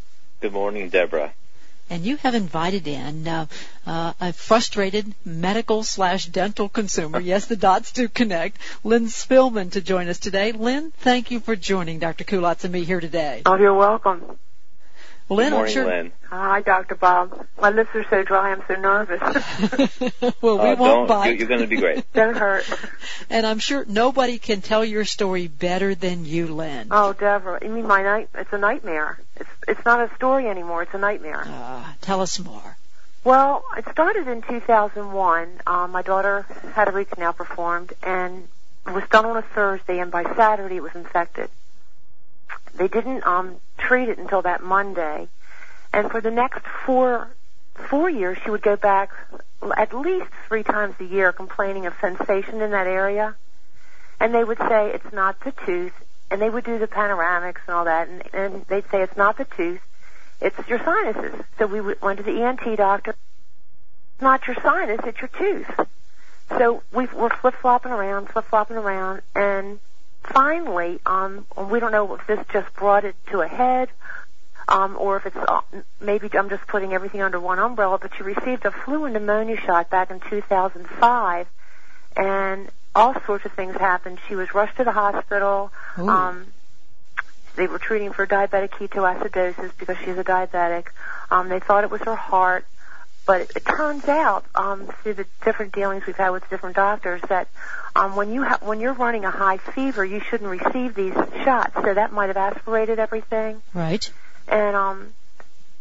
Good 0.41 0.53
morning, 0.53 0.89
Deborah. 0.89 1.33
And 1.89 2.05
you 2.05 2.17
have 2.17 2.35
invited 2.35 2.89
in 2.89 3.29
uh, 3.29 3.47
uh, 3.87 4.15
a 4.21 4.33
frustrated 4.33 5.15
medical 5.25 5.85
slash 5.85 6.27
dental 6.27 6.69
consumer. 6.69 7.21
yes, 7.33 7.47
the 7.47 7.55
dots 7.55 7.93
do 7.93 8.09
connect. 8.09 8.59
Lynn 8.83 9.07
Spillman 9.07 9.71
to 9.73 9.81
join 9.81 10.09
us 10.09 10.19
today. 10.19 10.51
Lynn, 10.51 10.91
thank 10.99 11.31
you 11.31 11.39
for 11.39 11.55
joining 11.55 12.01
Dr. 12.01 12.25
Kulacz 12.25 12.65
and 12.65 12.73
me 12.73 12.83
here 12.83 12.99
today. 12.99 13.43
Oh, 13.47 13.57
you're 13.57 13.75
welcome. 13.75 14.37
Lynn, 15.33 15.51
Good 15.51 15.57
morning, 15.57 15.73
I'm. 15.73 15.87
Lynn. 15.87 16.13
Hi, 16.31 16.61
Dr. 16.63 16.95
Bob. 16.95 17.47
My 17.61 17.71
lips 17.71 17.91
are 17.95 18.05
so 18.09 18.23
dry, 18.23 18.53
I'm 18.53 18.63
so 18.69 18.75
nervous. 18.75 19.21
well, 20.43 20.59
we 20.59 20.71
Uh, 20.71 20.77
won't 20.77 20.79
don't. 20.79 21.07
bite. 21.09 21.39
You're 21.39 21.49
going 21.49 21.61
to 21.61 21.67
be 21.67 21.77
great. 21.77 22.11
Don't 22.15 22.37
hurt. 22.37 22.65
And 23.31 23.47
I'm 23.47 23.59
sure 23.59 23.85
nobody 23.87 24.39
can 24.39 24.61
tell 24.61 24.85
your 24.85 25.05
story 25.05 25.49
better 25.49 25.95
than 25.95 26.25
you, 26.25 26.47
Lynn. 26.49 26.89
Oh, 26.91 27.13
Deborah, 27.13 27.59
you 27.63 27.71
mean 27.71 27.87
my 27.87 28.03
night? 28.03 28.29
It's 28.35 28.53
a 28.53 28.59
nightmare. 28.59 29.19
It's 29.37 29.51
it's 29.69 29.85
not 29.85 30.01
a 30.11 30.15
story 30.17 30.49
anymore. 30.49 30.83
It's 30.83 30.95
a 30.95 30.99
nightmare. 30.99 31.45
Uh, 31.47 31.85
tell 32.01 32.21
us 32.21 32.39
more. 32.39 32.77
Well, 33.25 33.65
it 33.77 33.85
started 33.93 34.27
in 34.29 34.43
2001. 34.43 35.49
Um, 35.67 35.93
my 35.93 36.03
daughter 36.03 36.45
had 36.75 36.89
a 36.89 36.93
root 36.93 37.11
canal 37.11 37.33
performed, 37.33 37.93
and 38.03 38.49
was 38.87 39.05
done 39.11 39.25
on 39.27 39.37
a 39.37 39.43
Thursday, 39.43 40.01
and 40.01 40.11
by 40.11 40.25
Saturday 40.35 40.77
it 40.77 40.83
was 40.83 40.95
infected. 40.95 41.49
They 42.75 42.89
didn't 42.89 43.27
um, 43.27 43.57
treat 43.79 44.09
it 44.09 44.19
until 44.19 44.43
that 44.43 44.63
Monday, 44.63 45.29
and 45.93 46.11
for 46.11 46.21
the 46.21 46.31
next 46.31 46.63
four 46.87 47.29
four 47.89 48.09
years, 48.09 48.39
she 48.45 48.51
would 48.51 48.63
go 48.63 48.77
back 48.77 49.11
at 49.77 49.95
least 49.95 50.31
three 50.49 50.63
times 50.63 50.95
a 51.01 51.05
year, 51.05 51.33
complaining 51.33 51.87
of 51.87 51.95
sensation 52.01 52.61
in 52.61 52.71
that 52.71 52.87
area, 52.87 53.35
and 54.21 54.35
they 54.35 54.45
would 54.45 54.59
say 54.59 54.91
it's 54.91 55.13
not 55.13 55.41
the 55.41 55.53
tooth, 55.65 55.93
and 56.31 56.41
they 56.41 56.51
would 56.51 56.65
do 56.65 56.79
the 56.79 56.87
panoramics 56.87 57.61
and 57.67 57.77
all 57.77 57.85
that, 57.85 58.09
and, 58.09 58.23
and 58.33 58.67
they'd 58.67 58.89
say 58.91 59.03
it's 59.03 59.17
not 59.17 59.37
the 59.37 59.45
tooth, 59.45 59.81
it's 60.41 60.57
your 60.69 60.79
sinuses. 60.79 61.41
So 61.59 61.67
we 61.67 61.81
went 61.81 62.19
to 62.19 62.25
the 62.25 62.43
ENT 62.43 62.77
doctor. 62.77 63.13
It's 63.13 64.23
not 64.23 64.47
your 64.47 64.57
sinus, 64.63 65.01
it's 65.05 65.21
your 65.21 65.29
tooth. 65.29 65.89
So 66.59 66.83
we 66.93 67.07
we're 67.07 67.31
flip 67.31 67.55
flopping 67.61 67.93
around, 67.93 68.29
flip 68.29 68.45
flopping 68.47 68.77
around, 68.77 69.23
and 69.35 69.79
finally, 70.23 71.01
um, 71.07 71.47
we 71.57 71.81
don't 71.81 71.93
know 71.93 72.15
if 72.15 72.27
this 72.27 72.41
just 72.53 72.73
brought 72.75 73.05
it 73.05 73.17
to 73.31 73.41
a 73.41 73.49
head, 73.49 73.89
um, 74.69 74.97
or 74.99 75.17
if 75.17 75.27
it's 75.27 75.37
uh, 75.37 75.61
maybe 76.01 76.29
I'm 76.33 76.49
just 76.49 76.67
putting 76.67 76.93
everything 76.93 77.23
under 77.23 77.41
one 77.41 77.59
umbrella. 77.59 77.99
But 77.99 78.13
she 78.17 78.23
received 78.23 78.65
a 78.65 78.71
flu 78.71 79.05
and 79.05 79.15
pneumonia 79.15 79.57
shot 79.57 79.91
back 79.91 80.11
in 80.11 80.21
2005, 80.21 81.47
and 82.17 82.69
all 82.95 83.15
sorts 83.27 83.45
of 83.45 83.53
things 83.53 83.77
happened. 83.77 84.19
She 84.29 84.35
was 84.35 84.55
rushed 84.55 84.77
to 84.77 84.85
the 84.85 84.93
hospital. 84.93 85.73
Ooh. 85.99 86.09
Um, 86.09 86.47
they 87.55 87.67
were 87.67 87.79
treating 87.79 88.13
for 88.13 88.27
diabetic 88.27 88.71
ketoacidosis 88.71 89.73
because 89.79 89.97
she's 89.99 90.17
a 90.17 90.25
diabetic. 90.25 90.87
Um, 91.31 91.49
they 91.49 91.61
thought 91.61 91.85
it 91.85 91.91
was 91.91 92.01
her 92.03 92.17
heart, 92.17 92.65
but 93.27 93.43
it, 93.43 93.53
it 93.57 93.65
turns 93.65 94.07
out 94.09 94.45
um, 94.55 94.89
through 95.03 95.15
the 95.15 95.27
different 95.45 95.73
dealings 95.73 96.07
we've 96.07 96.17
had 96.17 96.31
with 96.31 96.49
different 96.51 96.77
doctors 96.77 97.21
that 97.29 97.49
um, 97.95 98.17
when 98.17 98.33
you 98.33 98.43
ha- 98.45 98.59
when 98.63 98.81
you're 98.81 98.95
running 98.95 99.25
a 99.25 99.31
high 99.31 99.59
fever, 99.59 100.05
you 100.05 100.21
shouldn't 100.21 100.51
receive 100.51 100.95
these 100.95 101.15
shots. 101.45 101.75
So 101.75 101.95
that 101.95 102.13
might 102.13 102.29
have 102.29 102.37
aspirated 102.37 102.99
everything. 102.99 103.63
Right? 103.75 104.11
And 104.49 104.75
um, 104.75 105.13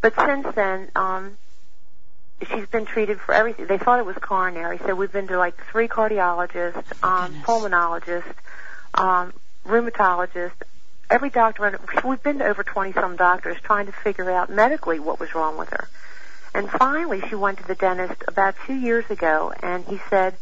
but 0.02 0.14
since 0.16 0.48
then, 0.56 0.90
um, 0.96 1.38
she's 2.50 2.68
been 2.68 2.86
treated 2.86 3.20
for 3.20 3.34
everything. 3.34 3.68
They 3.68 3.78
thought 3.78 4.00
it 4.00 4.06
was 4.06 4.16
coronary, 4.18 4.80
so 4.80 4.96
we've 4.96 5.12
been 5.12 5.28
to 5.28 5.38
like 5.38 5.56
three 5.72 5.88
cardiologists, 5.88 7.04
um, 7.04 7.28
goodness. 7.28 7.46
pulmonologists, 7.46 8.36
um, 8.94 9.34
rheumatologists. 9.66 10.52
Every 11.10 11.30
doctor, 11.30 11.78
we've 12.06 12.24
been 12.24 12.40
to 12.40 12.46
over 12.46 12.64
20 12.64 12.94
some 12.94 13.18
doctors 13.18 13.58
trying 13.64 13.88
to 13.88 13.92
figure 13.92 14.32
out 14.32 14.50
medically 14.50 14.98
what 15.00 15.20
was 15.20 15.36
wrong 15.36 15.58
with 15.58 15.70
her. 15.70 15.90
And 16.53 16.70
finally, 16.70 17.22
she 17.29 17.36
went 17.36 17.60
to 17.60 17.67
the 17.67 17.75
dentist 17.75 18.24
about 18.27 18.55
two 18.67 18.74
years 18.74 19.10
ago, 19.10 19.53
and 19.62 19.86
he 19.86 20.00
said, 20.10 20.36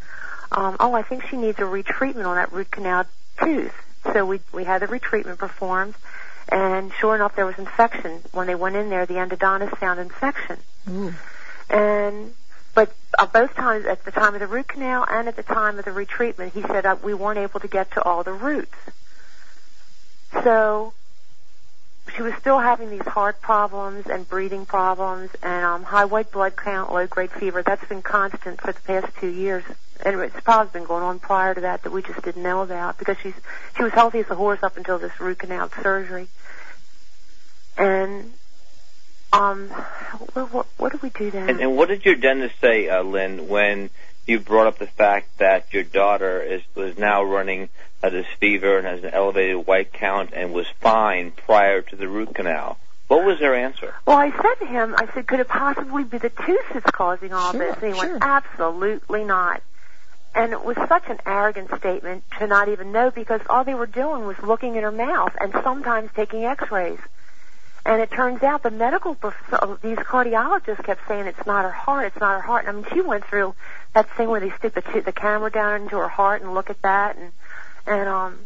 um, 0.52 0.76
"Oh, 0.80 0.94
I 0.94 1.04
think 1.04 1.26
she 1.28 1.38
needs 1.38 1.60
a 1.60 1.64
retreatment 1.64 2.26
on 2.26 2.36
that 2.36 2.52
root 2.52 2.72
canal 2.72 3.06
tooth." 3.42 3.74
So 4.14 4.26
we 4.26 4.40
we 4.52 4.64
had 4.64 4.82
the 4.82 4.88
retreatment 4.88 5.38
performed, 5.38 5.94
and 6.50 6.92
sure 7.00 7.16
enough, 7.16 7.36
there 7.36 7.46
was 7.46 7.58
infection. 7.60 8.24
When 8.32 8.48
they 8.48 8.56
went 8.56 8.76
in 8.76 8.90
there, 8.90 9.06
the 9.06 9.16
endodontist 9.16 9.78
found 9.78 10.00
infection, 10.00 10.58
Ooh. 10.90 11.14
and 11.70 12.34
but 12.74 12.92
uh, 13.18 13.28
both 13.28 13.54
times, 13.56 13.86
at 13.86 14.04
the 14.04 14.12
time 14.12 14.34
of 14.34 14.40
the 14.40 14.48
root 14.48 14.68
canal 14.68 15.06
and 15.08 15.28
at 15.28 15.36
the 15.36 15.44
time 15.44 15.78
of 15.78 15.86
the 15.86 15.92
retreatment, 15.92 16.54
he 16.54 16.62
said 16.64 16.86
uh, 16.86 16.96
we 17.04 17.14
weren't 17.14 17.40
able 17.40 17.60
to 17.60 17.68
get 17.68 17.92
to 17.92 18.02
all 18.02 18.24
the 18.24 18.34
roots. 18.34 18.76
So 20.44 20.94
she 22.16 22.22
was 22.22 22.34
still 22.36 22.60
having 22.60 22.90
these 22.90 23.06
heart 23.06 23.42
problems 23.42 24.08
and 24.08 24.28
breathing 24.28 24.66
problems 24.66 25.30
and 25.42 25.66
um, 25.66 25.84
high 25.84 26.06
white 26.06 26.32
blood 26.32 26.56
count, 26.56 26.94
low 26.94 27.08
grade 27.08 27.32
fever. 27.32 27.62
That's 27.62 27.86
been 27.88 28.02
constant 28.02 28.62
for 28.62 28.72
the 28.72 28.82
past 28.82 29.08
two 29.20 29.30
years, 29.30 29.64
and 30.06 30.20
it's 30.22 30.40
probably 30.42 30.72
been 30.80 30.88
going 30.88 31.04
on 31.04 31.20
prior 31.20 31.54
to 31.54 31.62
that 31.62 31.84
that 31.84 31.92
we 31.92 32.02
just 32.02 32.22
didn't 32.22 32.44
know 32.44 32.62
about 32.62 32.98
because 32.98 33.18
she's 33.22 33.34
she 33.76 33.84
was 33.84 33.94
healthy 33.94 34.20
as 34.20 34.30
a 34.30 34.36
horse 34.36 34.64
up 34.64 34.78
until 34.78 35.00
this 35.00 35.20
root 35.20 35.40
canal 35.40 35.70
surgery. 35.82 36.28
And 37.78 38.34
um, 39.32 39.70
what, 40.34 40.54
what, 40.54 40.66
what 40.78 40.92
did 40.92 41.02
we 41.02 41.10
do 41.10 41.32
then? 41.32 41.50
And, 41.50 41.60
and 41.62 41.78
what 41.78 41.90
did 41.90 42.04
your 42.04 42.16
dentist 42.16 42.56
say, 42.60 42.90
uh, 42.90 43.04
Lynn, 43.04 43.48
when 43.48 43.90
you 44.30 44.40
brought 44.40 44.68
up 44.68 44.78
the 44.78 44.88
fact 44.88 45.40
that 45.40 45.74
your 45.74 45.84
daughter 45.84 46.42
is 46.42 46.62
was 46.76 46.98
now 46.98 47.24
running 47.24 47.70
uh, 48.02 48.10
this 48.10 48.28
fever 48.40 48.78
and 48.78 48.88
has 48.88 49.04
an 49.04 49.10
elevated 49.10 49.66
white 49.68 49.92
count 49.92 50.30
and 50.34 50.54
was 50.54 50.68
fine 50.80 51.32
prior 51.32 51.82
to 51.82 51.96
the 51.96 52.08
root 52.08 52.34
canal? 52.36 52.78
What 53.08 53.26
was 53.26 53.40
their 53.40 53.56
answer? 53.56 53.96
Well, 54.06 54.18
I 54.18 54.30
said 54.30 54.66
to 54.66 54.66
him, 54.68 54.94
I 54.96 55.08
said, 55.14 55.26
could 55.26 55.40
it 55.40 55.48
possibly 55.48 56.04
be 56.04 56.20
the 56.20 56.30
tooth 56.30 56.66
that's 56.72 56.92
causing 56.92 57.34
all 57.34 57.52
Sure, 57.52 57.60
this? 57.60 57.82
And 57.82 57.94
he 57.94 58.00
sure. 58.00 58.12
went, 58.12 58.24
absolutely 58.24 59.24
not. 59.24 59.64
And 60.36 60.54
it 60.54 60.64
was 60.64 60.78
such 60.88 61.10
an 61.10 61.18
arrogant 61.26 61.76
statement 61.80 62.24
to 62.38 62.46
not 62.46 62.70
even 62.70 62.92
know 62.92 63.10
because 63.10 63.42
all 63.50 63.64
they 63.64 63.74
were 63.74 63.88
doing 63.88 64.28
was 64.28 64.38
looking 64.44 64.76
in 64.76 64.84
her 64.84 64.92
mouth 64.92 65.32
and 65.42 65.52
sometimes 65.64 66.12
taking 66.16 66.46
x-rays. 66.46 67.00
And 67.84 68.00
it 68.00 68.12
turns 68.12 68.44
out 68.44 68.62
the 68.62 68.70
medical, 68.70 69.16
prof- 69.16 69.34
uh, 69.52 69.78
these 69.82 69.98
cardiologists 69.98 70.84
kept 70.84 71.08
saying 71.08 71.26
it's 71.26 71.48
not 71.48 71.64
her 71.64 71.72
heart, 71.72 72.06
it's 72.06 72.20
not 72.20 72.36
her 72.36 72.46
heart. 72.46 72.68
And 72.68 72.78
I 72.78 72.82
mean, 72.82 72.86
she 72.94 73.02
went 73.02 73.26
through 73.26 73.56
that 73.94 74.10
thing 74.16 74.30
where 74.30 74.40
they 74.40 74.52
stick 74.52 74.74
the, 74.74 74.82
t- 74.82 75.00
the 75.00 75.12
camera 75.12 75.50
down 75.50 75.84
into 75.84 75.98
her 75.98 76.08
heart 76.08 76.42
and 76.42 76.54
look 76.54 76.70
at 76.70 76.82
that 76.82 77.18
and, 77.18 77.32
and, 77.88 78.08
um, 78.08 78.40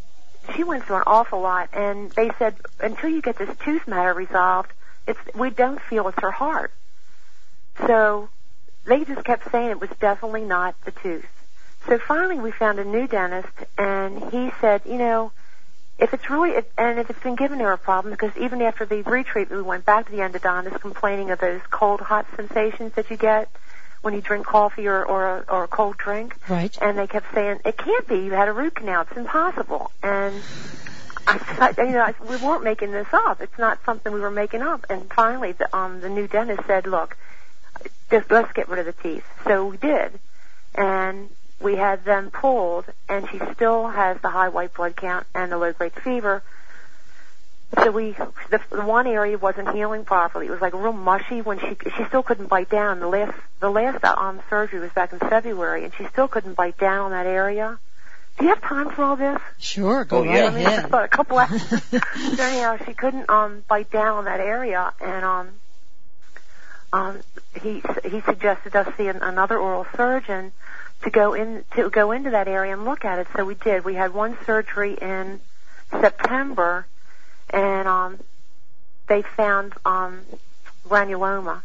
she 0.56 0.64
went 0.64 0.84
through 0.84 0.98
an 0.98 1.04
awful 1.08 1.42
lot 1.42 1.70
and 1.74 2.12
they 2.12 2.30
said 2.38 2.56
until 2.80 3.10
you 3.10 3.22
get 3.22 3.38
this 3.38 3.56
tooth 3.64 3.88
matter 3.88 4.14
resolved, 4.14 4.72
it's, 5.08 5.20
we 5.36 5.50
don't 5.50 5.82
feel 5.82 6.08
it's 6.08 6.20
her 6.22 6.32
heart. 6.32 6.74
So 7.88 8.30
they 8.86 9.04
just 9.06 9.24
kept 9.24 9.52
saying 9.52 9.70
it 9.70 9.80
was 9.80 9.90
definitely 10.00 10.44
not 10.44 10.76
the 10.86 10.92
tooth. 10.92 11.26
So 11.88 11.98
finally 11.98 12.40
we 12.40 12.52
found 12.52 12.80
a 12.80 12.86
new 12.86 13.08
dentist 13.08 13.54
and 13.78 14.32
he 14.32 14.52
said, 14.62 14.82
you 14.86 14.98
know, 14.98 15.32
if 16.00 16.14
it's 16.14 16.30
really, 16.30 16.52
if, 16.52 16.66
and 16.78 17.00
if 17.00 17.10
it's 17.10 17.22
been 17.22 17.36
giving 17.36 17.60
her 17.60 17.72
a 17.72 17.78
problem, 17.78 18.14
because 18.14 18.36
even 18.38 18.62
after 18.62 18.86
the 18.86 19.04
retreatment 19.04 19.52
we 19.52 19.62
went 19.62 19.86
back 19.86 20.06
to 20.08 20.12
the 20.12 20.20
endodontist 20.20 20.82
complaining 20.82 21.32
of 21.32 21.40
those 21.40 21.62
cold 21.70 22.02
hot 22.02 22.26
sensations 22.36 22.94
that 22.96 23.10
you 23.10 23.18
get 23.18 23.50
when 24.04 24.14
you 24.14 24.22
drink 24.22 24.46
coffee 24.46 24.88
or, 24.88 25.04
or, 25.04 25.38
a, 25.38 25.46
or 25.48 25.64
a 25.64 25.68
cold 25.68 25.98
drink. 25.98 26.36
Right. 26.50 26.78
And 26.82 26.98
they 26.98 27.08
kept 27.08 27.34
saying, 27.34 27.62
it 27.66 27.78
can't 27.78 28.08
be, 28.08 28.16
you 28.16 28.32
had 28.32 28.50
a 28.50 28.54
root 28.54 28.76
canal, 28.76 29.02
it's 29.10 29.18
impossible. 29.18 29.92
And 30.04 30.36
I, 31.26 31.38
thought, 31.38 31.78
you 31.78 31.94
know, 31.94 32.02
I, 32.02 32.14
we 32.30 32.36
weren't 32.36 32.64
making 32.64 32.92
this 32.92 33.08
up. 33.14 33.42
It's 33.42 33.58
not 33.58 33.80
something 33.86 34.12
we 34.12 34.20
were 34.20 34.30
making 34.30 34.62
up. 34.62 34.86
And 34.90 35.12
finally, 35.12 35.54
the, 35.54 35.74
um, 35.76 36.02
the 36.02 36.10
new 36.10 36.28
dentist 36.28 36.68
said, 36.68 36.86
look, 36.86 37.18
just 38.12 38.30
let's 38.30 38.52
get 38.52 38.68
rid 38.68 38.86
of 38.86 38.86
the 38.86 39.02
teeth. 39.02 39.26
So 39.46 39.68
we 39.68 39.78
did. 39.78 40.20
And 40.76 41.30
we 41.62 41.78
had 41.78 42.04
them 42.04 42.30
pulled, 42.30 42.86
and 43.08 43.28
she 43.30 43.40
still 43.54 43.88
has 43.88 44.20
the 44.22 44.30
high 44.30 44.50
white 44.50 44.74
blood 44.74 44.98
count 44.98 45.26
and 45.34 45.50
the 45.50 45.58
low 45.58 45.72
grade 45.72 45.94
fever. 45.94 46.44
So 47.76 47.92
we, 47.92 48.12
the, 48.50 48.62
the 48.70 48.82
one 48.86 49.08
area 49.08 49.38
wasn't 49.38 49.74
healing 49.74 50.06
properly. 50.06 50.48
It 50.48 50.52
was 50.52 50.62
like 50.62 50.74
real 50.74 50.94
mushy 50.94 51.42
when 51.42 51.60
she, 51.60 51.76
she 51.98 52.04
still 52.06 52.24
couldn't 52.24 52.48
bite 52.48 52.70
down. 52.70 53.00
The 53.00 53.08
last, 53.08 53.38
the 53.60 53.70
last 53.70 54.04
um, 54.04 54.42
surgery 54.50 54.80
was 54.80 54.92
back 54.92 55.12
in 55.14 55.20
February, 55.20 55.84
and 55.84 55.94
she 55.98 56.06
still 56.08 56.28
couldn't 56.28 56.54
bite 56.56 56.78
down 56.78 57.06
on 57.06 57.12
that 57.12 57.26
area. 57.26 57.78
Do 58.38 58.46
you 58.46 58.50
have 58.50 58.62
time 58.62 58.90
for 58.92 59.04
all 59.04 59.16
this? 59.16 59.40
Sure, 59.60 60.06
go 60.06 60.18
Oh, 60.18 60.26
right 60.26 60.36
yeah. 60.36 60.46
I 60.46 60.50
mean, 60.52 60.66
ahead. 60.66 60.80
it's 60.80 60.88
about 60.90 61.06
a 61.06 61.08
couple 61.08 61.38
hours. 61.38 61.62
so 61.90 62.44
anyhow, 62.44 62.78
she 62.86 62.94
couldn't 62.94 63.30
um 63.30 63.64
bite 63.68 63.92
down 63.92 64.18
on 64.20 64.26
that 64.26 64.40
area, 64.40 64.92
and 65.02 65.26
um, 65.26 65.50
um, 66.92 67.20
he 67.62 67.82
he 68.10 68.22
suggested 68.22 68.76
us 68.76 68.88
see 68.98 69.08
an, 69.08 69.18
another 69.22 69.58
oral 69.58 69.86
surgeon 69.96 70.52
to 71.04 71.10
go 71.10 71.34
in 71.34 71.64
to 71.76 71.90
go 71.90 72.12
into 72.12 72.32
that 72.32 72.48
area 72.48 72.74
and 72.74 72.86
look 72.86 73.06
at 73.06 73.20
it. 73.20 73.28
So 73.36 73.46
we 73.46 73.56
did. 73.56 73.84
We 73.86 73.94
had 73.96 74.14
one 74.14 74.38
surgery 74.46 74.94
in 75.00 75.40
September, 75.92 76.88
and 77.54 77.88
um, 77.88 78.20
they 79.08 79.22
found 79.22 79.74
um 79.86 80.22
granuloma. 80.88 81.62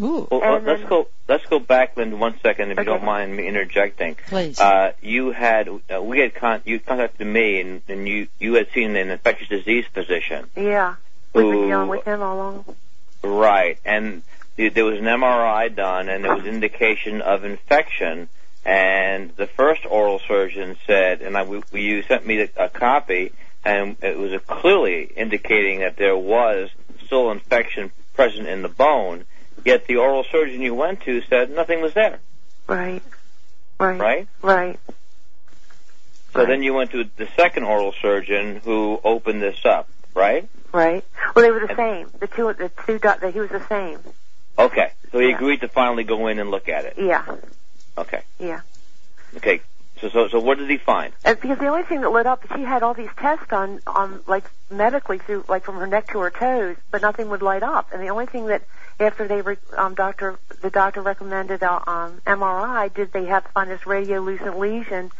Ooh, 0.00 0.26
Well, 0.30 0.42
uh, 0.42 0.56
And 0.56 0.66
let's 0.66 0.80
then- 0.80 0.88
go. 0.88 1.08
Let's 1.28 1.46
go 1.46 1.60
back, 1.60 1.96
Lynn, 1.96 2.18
one 2.18 2.38
second, 2.42 2.72
if 2.72 2.78
you 2.78 2.84
don't 2.84 3.04
mind 3.04 3.34
me 3.34 3.46
interjecting. 3.46 4.16
please. 4.28 4.58
Uh, 4.58 4.92
you 5.00 5.30
had 5.30 5.68
uh, 5.94 6.02
we 6.02 6.18
had 6.18 6.34
con- 6.34 6.60
you 6.66 6.78
contacted 6.80 7.26
me, 7.26 7.60
and, 7.60 7.80
and 7.88 8.06
you 8.08 8.26
you 8.38 8.54
had 8.54 8.68
seen 8.74 8.96
an 8.96 9.08
infectious 9.08 9.48
disease 9.48 9.84
physician, 9.94 10.46
Yeah, 10.56 10.96
we've 11.32 11.44
been 11.50 11.68
dealing 11.68 11.88
with 11.88 12.04
him 12.04 12.20
all 12.20 12.36
along. 12.36 12.76
right? 13.22 13.78
And 13.84 14.22
th- 14.56 14.74
there 14.74 14.84
was 14.84 14.98
an 14.98 15.04
MRI 15.06 15.74
done, 15.74 16.08
and 16.10 16.24
there 16.24 16.34
was 16.34 16.44
indication 16.44 17.22
of 17.22 17.44
infection. 17.44 18.28
And 18.64 19.34
the 19.36 19.46
first 19.46 19.86
oral 19.88 20.20
surgeon 20.28 20.76
said, 20.86 21.22
and 21.22 21.36
I, 21.36 21.42
we, 21.44 21.62
we, 21.72 21.82
you 21.82 22.02
sent 22.02 22.26
me 22.26 22.42
a, 22.42 22.64
a 22.64 22.68
copy, 22.68 23.32
and 23.64 23.96
it 24.02 24.18
was 24.18 24.32
clearly 24.46 25.04
indicating 25.16 25.80
that 25.80 25.96
there 25.96 26.16
was 26.16 26.70
still 27.06 27.30
infection 27.30 27.92
present 28.14 28.46
in 28.46 28.62
the 28.62 28.68
bone. 28.68 29.24
Yet 29.64 29.86
the 29.86 29.96
oral 29.96 30.24
surgeon 30.30 30.60
you 30.60 30.74
went 30.74 31.02
to 31.02 31.22
said 31.22 31.50
nothing 31.50 31.80
was 31.82 31.94
there, 31.94 32.18
Right, 32.66 33.02
right, 33.78 34.00
right? 34.00 34.28
right. 34.42 34.80
So 36.32 36.40
Right. 36.40 36.48
then 36.48 36.62
you 36.62 36.74
went 36.74 36.90
to 36.92 37.04
the 37.16 37.28
second 37.36 37.64
oral 37.64 37.92
surgeon 38.00 38.56
who 38.64 38.98
opened 39.04 39.42
this 39.42 39.64
up, 39.64 39.88
right? 40.14 40.48
Right. 40.72 41.04
Well, 41.36 41.44
they 41.44 41.50
were 41.50 41.60
the 41.66 41.76
same. 41.76 42.08
The 42.18 42.26
two, 42.26 42.52
the 42.54 42.70
two, 42.86 42.98
doc- 42.98 43.20
the, 43.20 43.30
he 43.30 43.38
was 43.38 43.50
the 43.50 43.64
same. 43.68 43.98
Okay. 44.58 44.92
So 45.12 45.18
he 45.18 45.28
Yeah. 45.28 45.36
agreed 45.36 45.60
to 45.60 45.68
finally 45.68 46.04
go 46.04 46.26
in 46.28 46.38
and 46.38 46.50
look 46.50 46.68
at 46.68 46.86
it. 46.86 46.94
Yeah, 46.96 47.24
Okay. 47.98 48.22
yeah. 48.38 48.62
Okay. 49.36 49.60
So 50.02 50.08
so 50.08 50.28
so 50.28 50.40
what 50.40 50.58
did 50.58 50.68
he 50.68 50.78
find? 50.78 51.12
And 51.24 51.40
because 51.40 51.58
the 51.58 51.68
only 51.68 51.84
thing 51.84 52.00
that 52.00 52.10
lit 52.10 52.26
up, 52.26 52.44
she 52.56 52.62
had 52.62 52.82
all 52.82 52.92
these 52.92 53.10
tests 53.16 53.46
done, 53.48 53.80
um, 53.86 54.20
like 54.26 54.44
medically 54.68 55.18
through, 55.18 55.44
like 55.48 55.62
from 55.64 55.76
her 55.76 55.86
neck 55.86 56.08
to 56.08 56.18
her 56.18 56.30
toes, 56.30 56.76
but 56.90 57.02
nothing 57.02 57.28
would 57.28 57.40
light 57.40 57.62
up. 57.62 57.92
And 57.92 58.02
the 58.02 58.08
only 58.08 58.26
thing 58.26 58.46
that, 58.46 58.62
after 58.98 59.28
they, 59.28 59.42
re- 59.42 59.56
um, 59.76 59.94
doctor, 59.94 60.40
the 60.60 60.70
doctor 60.70 61.02
recommended 61.02 61.62
a 61.62 61.88
um, 61.88 62.20
MRI, 62.26 62.92
did 62.92 63.12
they 63.12 63.26
have 63.26 63.44
to 63.44 63.52
find 63.52 63.70
this 63.70 63.82
radiolucent 63.82 64.58
lesion 64.58 65.12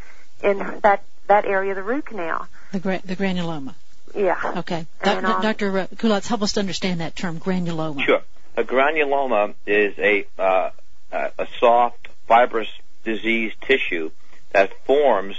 in 0.42 0.58
that 0.82 1.04
that 1.28 1.44
area 1.44 1.70
of 1.70 1.76
the 1.76 1.82
root 1.84 2.06
canal. 2.06 2.48
the, 2.72 2.80
gra- 2.80 3.02
the 3.04 3.14
granuloma. 3.14 3.74
Yeah. 4.16 4.54
Okay. 4.58 4.84
And, 5.00 5.24
um, 5.24 5.42
Dr. 5.42 5.78
uh, 5.78 5.86
Kulacz, 5.94 6.26
help 6.26 6.42
us 6.42 6.54
to 6.54 6.60
understand 6.60 7.00
that 7.00 7.14
term, 7.14 7.38
granuloma. 7.38 8.04
Sure. 8.04 8.22
A 8.56 8.64
granuloma 8.64 9.54
is 9.64 9.96
a 9.98 10.26
uh, 10.38 10.70
a 11.12 11.30
a 11.38 11.46
soft 11.60 12.08
fibrous 12.26 12.68
disease 13.04 13.52
tissue 13.62 14.10
that 14.52 14.72
forms 14.84 15.36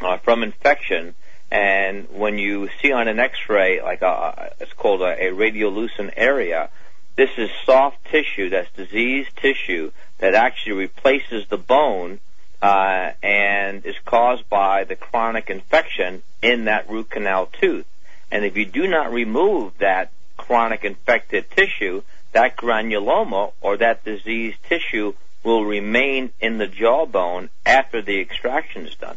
uh, 0.00 0.18
from 0.18 0.42
infection. 0.42 1.14
And 1.50 2.08
when 2.10 2.38
you 2.38 2.70
see 2.80 2.92
on 2.92 3.08
an 3.08 3.18
X-ray, 3.18 3.82
like 3.82 4.02
a, 4.02 4.52
it's 4.60 4.72
called 4.72 5.02
a, 5.02 5.28
a 5.28 5.32
radiolucent 5.32 6.14
area, 6.16 6.70
this 7.16 7.30
is 7.36 7.50
soft 7.66 8.04
tissue 8.06 8.48
that's 8.50 8.70
diseased 8.72 9.36
tissue 9.36 9.92
that 10.18 10.34
actually 10.34 10.76
replaces 10.76 11.46
the 11.48 11.58
bone 11.58 12.20
uh, 12.62 13.10
and 13.22 13.84
is 13.84 13.96
caused 14.04 14.48
by 14.48 14.84
the 14.84 14.96
chronic 14.96 15.50
infection 15.50 16.22
in 16.40 16.64
that 16.66 16.88
root 16.88 17.10
canal 17.10 17.50
tooth. 17.60 17.86
And 18.30 18.44
if 18.44 18.56
you 18.56 18.64
do 18.64 18.86
not 18.86 19.12
remove 19.12 19.76
that 19.78 20.10
chronic 20.38 20.84
infected 20.84 21.50
tissue, 21.50 22.02
that 22.32 22.56
granuloma 22.56 23.52
or 23.60 23.76
that 23.76 24.04
diseased 24.04 24.58
tissue 24.68 25.12
will 25.42 25.64
remain 25.64 26.30
in 26.40 26.58
the 26.58 26.66
jawbone 26.66 27.50
after 27.66 28.02
the 28.02 28.20
extraction 28.20 28.86
is 28.86 28.94
done. 28.94 29.16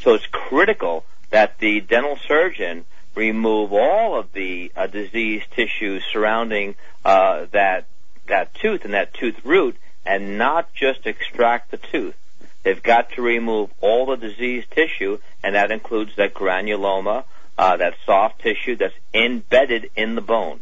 So 0.00 0.14
it's 0.14 0.26
critical 0.26 1.04
that 1.30 1.58
the 1.58 1.80
dental 1.80 2.18
surgeon 2.28 2.84
remove 3.14 3.72
all 3.72 4.18
of 4.18 4.32
the 4.32 4.70
uh, 4.76 4.86
diseased 4.86 5.50
tissue 5.52 6.00
surrounding 6.12 6.74
uh, 7.04 7.46
that 7.52 7.86
that 8.26 8.54
tooth 8.54 8.84
and 8.84 8.94
that 8.94 9.12
tooth 9.14 9.44
root, 9.44 9.76
and 10.06 10.38
not 10.38 10.72
just 10.74 11.06
extract 11.06 11.70
the 11.70 11.76
tooth. 11.76 12.14
They've 12.62 12.82
got 12.82 13.10
to 13.12 13.22
remove 13.22 13.70
all 13.80 14.06
the 14.06 14.16
diseased 14.16 14.70
tissue, 14.70 15.18
and 15.42 15.54
that 15.54 15.70
includes 15.70 16.16
that 16.16 16.32
granuloma, 16.32 17.24
uh, 17.58 17.76
that 17.76 17.94
soft 18.06 18.40
tissue 18.40 18.76
that's 18.76 18.94
embedded 19.12 19.90
in 19.94 20.14
the 20.14 20.22
bone. 20.22 20.60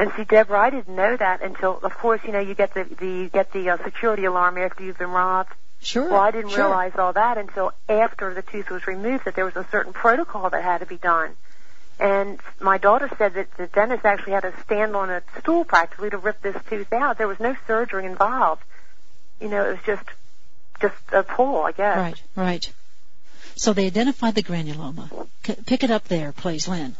And 0.00 0.10
see, 0.16 0.24
Deborah, 0.24 0.58
I 0.58 0.70
didn't 0.70 0.96
know 0.96 1.14
that 1.14 1.42
until, 1.42 1.78
of 1.82 1.92
course, 1.92 2.22
you 2.24 2.32
know, 2.32 2.38
you 2.38 2.54
get 2.54 2.72
the, 2.72 2.84
the 2.84 3.06
you 3.06 3.28
get 3.28 3.52
the 3.52 3.68
uh, 3.68 3.84
security 3.84 4.24
alarm 4.24 4.56
after 4.56 4.82
you've 4.82 4.96
been 4.96 5.10
robbed. 5.10 5.52
Sure. 5.82 6.08
Well, 6.08 6.20
I 6.20 6.30
didn't 6.30 6.52
sure. 6.52 6.64
realize 6.64 6.92
all 6.96 7.12
that 7.12 7.36
until 7.36 7.72
after 7.86 8.32
the 8.32 8.40
tooth 8.40 8.70
was 8.70 8.86
removed 8.86 9.26
that 9.26 9.34
there 9.34 9.44
was 9.44 9.56
a 9.56 9.66
certain 9.70 9.92
protocol 9.92 10.48
that 10.48 10.64
had 10.64 10.78
to 10.78 10.86
be 10.86 10.96
done. 10.96 11.32
And 11.98 12.40
my 12.60 12.78
daughter 12.78 13.10
said 13.18 13.34
that 13.34 13.54
the 13.58 13.66
dentist 13.66 14.06
actually 14.06 14.32
had 14.32 14.44
to 14.44 14.54
stand 14.64 14.96
on 14.96 15.10
a 15.10 15.22
stool 15.38 15.66
practically 15.66 16.08
to 16.08 16.16
rip 16.16 16.40
this 16.40 16.56
tooth 16.70 16.90
out. 16.94 17.18
There 17.18 17.28
was 17.28 17.38
no 17.38 17.54
surgery 17.66 18.06
involved. 18.06 18.62
You 19.38 19.50
know, 19.50 19.66
it 19.66 19.72
was 19.72 19.80
just 19.84 20.08
just 20.80 20.96
a 21.12 21.22
pull, 21.22 21.60
I 21.60 21.72
guess. 21.72 21.98
Right, 21.98 22.22
right. 22.36 22.72
So 23.54 23.74
they 23.74 23.84
identified 23.84 24.34
the 24.34 24.42
granuloma. 24.42 25.28
C- 25.44 25.56
pick 25.66 25.84
it 25.84 25.90
up 25.90 26.08
there, 26.08 26.32
please, 26.32 26.68
Lynn. 26.68 26.96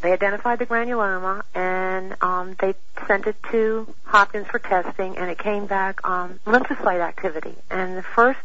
They 0.00 0.12
identified 0.12 0.58
the 0.58 0.66
granuloma 0.66 1.42
and 1.54 2.16
um, 2.22 2.56
they 2.58 2.74
sent 3.06 3.26
it 3.26 3.36
to 3.50 3.92
Hopkins 4.04 4.46
for 4.46 4.58
testing, 4.58 5.18
and 5.18 5.30
it 5.30 5.38
came 5.38 5.66
back 5.66 6.06
um, 6.08 6.40
lymphocyte 6.46 7.00
activity. 7.00 7.54
And 7.70 7.96
the 7.96 8.02
first 8.02 8.40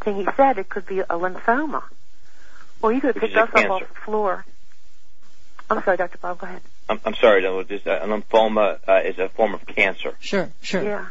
thing 0.00 0.16
he 0.16 0.26
said, 0.36 0.58
it 0.58 0.68
could 0.68 0.86
be 0.86 1.00
a 1.00 1.06
lymphoma. 1.06 1.82
Well, 2.80 2.92
you 2.92 3.00
could 3.00 3.14
have 3.14 3.22
Which 3.22 3.32
picked 3.32 3.54
us 3.54 3.64
up 3.64 3.70
off 3.70 3.88
the 3.88 4.00
floor. 4.04 4.44
I'm 5.70 5.82
sorry, 5.84 5.96
Dr. 5.98 6.18
Bob, 6.18 6.38
go 6.38 6.46
ahead. 6.46 6.62
I'm, 6.88 7.00
I'm 7.04 7.14
sorry, 7.14 7.42
no, 7.42 7.62
just 7.62 7.86
uh, 7.86 8.00
lymphoma 8.06 8.78
uh, 8.88 9.00
is 9.04 9.18
a 9.18 9.28
form 9.28 9.54
of 9.54 9.66
cancer. 9.66 10.14
Sure, 10.20 10.50
sure. 10.62 10.82
Yeah. 10.82 11.06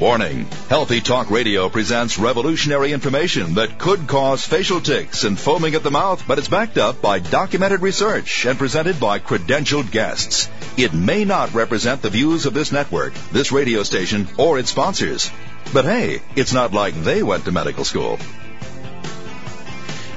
Warning. 0.00 0.46
Healthy 0.70 1.02
Talk 1.02 1.30
Radio 1.30 1.68
presents 1.68 2.18
revolutionary 2.18 2.92
information 2.92 3.56
that 3.56 3.78
could 3.78 4.08
cause 4.08 4.46
facial 4.46 4.80
tics 4.80 5.24
and 5.24 5.38
foaming 5.38 5.74
at 5.74 5.82
the 5.82 5.90
mouth, 5.90 6.24
but 6.26 6.38
it's 6.38 6.48
backed 6.48 6.78
up 6.78 7.02
by 7.02 7.18
documented 7.18 7.82
research 7.82 8.46
and 8.46 8.58
presented 8.58 8.98
by 8.98 9.18
credentialed 9.18 9.90
guests. 9.90 10.48
It 10.78 10.94
may 10.94 11.26
not 11.26 11.52
represent 11.52 12.00
the 12.00 12.08
views 12.08 12.46
of 12.46 12.54
this 12.54 12.72
network, 12.72 13.12
this 13.30 13.52
radio 13.52 13.82
station, 13.82 14.26
or 14.38 14.58
its 14.58 14.70
sponsors. 14.70 15.30
But 15.74 15.84
hey, 15.84 16.22
it's 16.34 16.54
not 16.54 16.72
like 16.72 16.94
they 16.94 17.22
went 17.22 17.44
to 17.44 17.52
medical 17.52 17.84
school. 17.84 18.18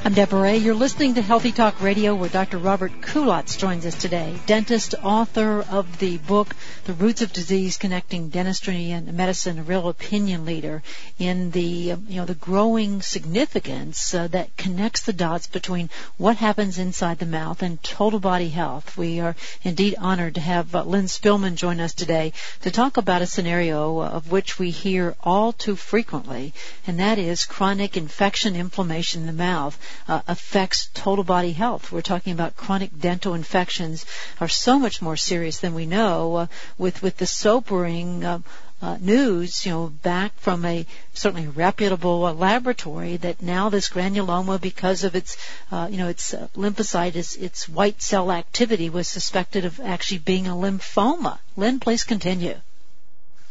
I'm 0.06 0.14
Deborah. 0.14 0.54
You're 0.54 0.76
listening 0.76 1.14
to 1.14 1.22
Healthy 1.22 1.54
Talk 1.54 1.82
Radio 1.82 2.14
where 2.14 2.28
Dr. 2.28 2.58
Robert 2.58 2.92
Kulacz 3.00 3.58
joins 3.58 3.86
us 3.86 3.96
today, 3.96 4.38
dentist, 4.46 4.96
author 5.02 5.62
of 5.62 6.00
the 6.00 6.18
book, 6.18 6.58
The 6.84 6.92
Roots 6.92 7.22
of 7.22 7.32
Disease 7.32 7.78
Connecting 7.78 8.28
Dentistry 8.28 8.92
and 8.92 9.14
Medicine, 9.14 9.60
a 9.60 9.64
real 9.64 9.88
opinion 9.88 10.44
leader 10.44 10.84
in 11.20 11.52
the, 11.52 11.94
um, 11.94 12.06
you 12.10 12.18
know, 12.18 12.26
the 12.26 12.36
growing 12.36 13.02
significance 13.02 14.14
uh, 14.14 14.28
that 14.28 14.58
connects 14.58 15.04
the 15.04 15.14
dots 15.14 15.48
between 15.48 15.90
what 16.18 16.36
happens 16.36 16.80
inside 16.80 17.20
the 17.20 17.26
mouth 17.26 17.62
and 17.62 17.82
total 17.82 18.20
body 18.20 18.50
health. 18.50 18.98
We 18.98 19.22
are 19.22 19.38
indeed 19.64 19.96
honored 19.98 20.36
to 20.36 20.42
have 20.42 20.76
uh, 20.76 20.84
Lynn 20.84 21.06
Spillman 21.06 21.56
join 21.56 21.80
us 21.80 21.94
today 21.94 22.34
to 22.64 22.72
talk 22.72 22.98
about 22.98 23.22
a 23.22 23.26
scenario 23.26 24.02
of 24.02 24.34
which 24.34 24.60
we 24.60 24.70
hear 24.70 25.16
all 25.24 25.54
too 25.54 25.78
frequently, 25.78 26.54
and 26.86 27.00
that 27.00 27.18
is 27.18 27.46
chronic 27.46 27.96
infection, 27.96 28.58
inflammation 28.58 29.22
in 29.22 29.28
the 29.28 29.32
mouth 29.32 29.80
uh, 30.08 30.22
affects 30.28 30.90
total 30.94 31.24
body 31.24 31.52
health. 31.52 31.92
We're 31.92 32.02
talking 32.02 32.34
about 32.34 32.56
chronic 32.56 32.98
dental 33.00 33.34
infections 33.34 34.06
are 34.40 34.50
so 34.50 34.80
much 34.80 35.02
more 35.02 35.18
serious 35.18 35.60
than 35.60 35.74
we 35.74 35.86
know. 35.86 36.36
Uh, 36.36 36.48
with 36.78 37.02
with 37.02 37.18
the 37.18 37.28
sobering 37.28 38.24
uh, 38.24 38.40
uh, 38.84 38.98
news, 39.00 39.66
you 39.66 39.72
know, 39.72 39.88
back 39.88 40.34
from 40.36 40.66
a 40.66 40.86
certainly 41.14 41.48
reputable 41.48 42.26
uh, 42.26 42.34
laboratory 42.34 43.16
that 43.16 43.42
now 43.42 43.70
this 43.70 43.88
granuloma, 43.88 44.60
because 44.60 45.06
of 45.06 45.16
its, 45.16 45.38
uh, 45.72 45.88
you 45.90 45.98
know, 45.98 46.10
its 46.10 46.34
uh, 46.34 46.50
lymphocyte, 46.58 47.16
its, 47.16 47.38
its 47.38 47.70
white 47.70 48.02
cell 48.02 48.30
activity, 48.30 48.90
was 48.90 49.08
suspected 49.08 49.64
of 49.64 49.80
actually 49.80 50.18
being 50.18 50.48
a 50.48 50.52
lymphoma. 50.52 51.40
Lynn, 51.56 51.80
please 51.80 52.04
continue. 52.04 52.56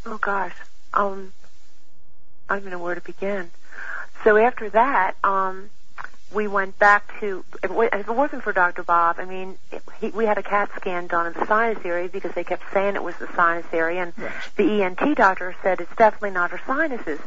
Oh 0.05 0.19
gosh, 0.19 0.53
um, 0.93 1.33
I 2.47 2.53
don't 2.53 2.63
even 2.63 2.71
know 2.73 2.83
where 2.83 2.93
to 2.93 3.01
begin. 3.01 3.49
So 4.23 4.37
after 4.37 4.69
that, 4.69 5.15
um, 5.23 5.71
we 6.33 6.47
went 6.47 6.77
back 6.79 7.19
to. 7.19 7.43
If 7.63 7.65
it 7.65 7.73
wa- 7.73 7.89
if 7.91 8.07
it 8.07 8.15
wasn't 8.15 8.43
for 8.43 8.53
Dr. 8.53 8.83
Bob, 8.83 9.17
I 9.19 9.25
mean, 9.25 9.57
it, 9.71 9.83
he, 9.99 10.09
we 10.09 10.25
had 10.25 10.37
a 10.37 10.43
CAT 10.43 10.69
scan 10.75 11.07
done 11.07 11.27
in 11.27 11.33
the 11.33 11.45
sinus 11.45 11.83
area 11.85 12.09
because 12.09 12.31
they 12.33 12.43
kept 12.43 12.63
saying 12.73 12.95
it 12.95 13.03
was 13.03 13.15
the 13.17 13.27
sinus 13.35 13.65
area, 13.71 14.03
and 14.03 14.13
the 14.55 14.83
ENT 14.83 15.15
doctor 15.17 15.55
said 15.63 15.79
it's 15.79 15.95
definitely 15.95 16.31
not 16.31 16.51
her 16.51 16.61
sinuses. 16.65 17.19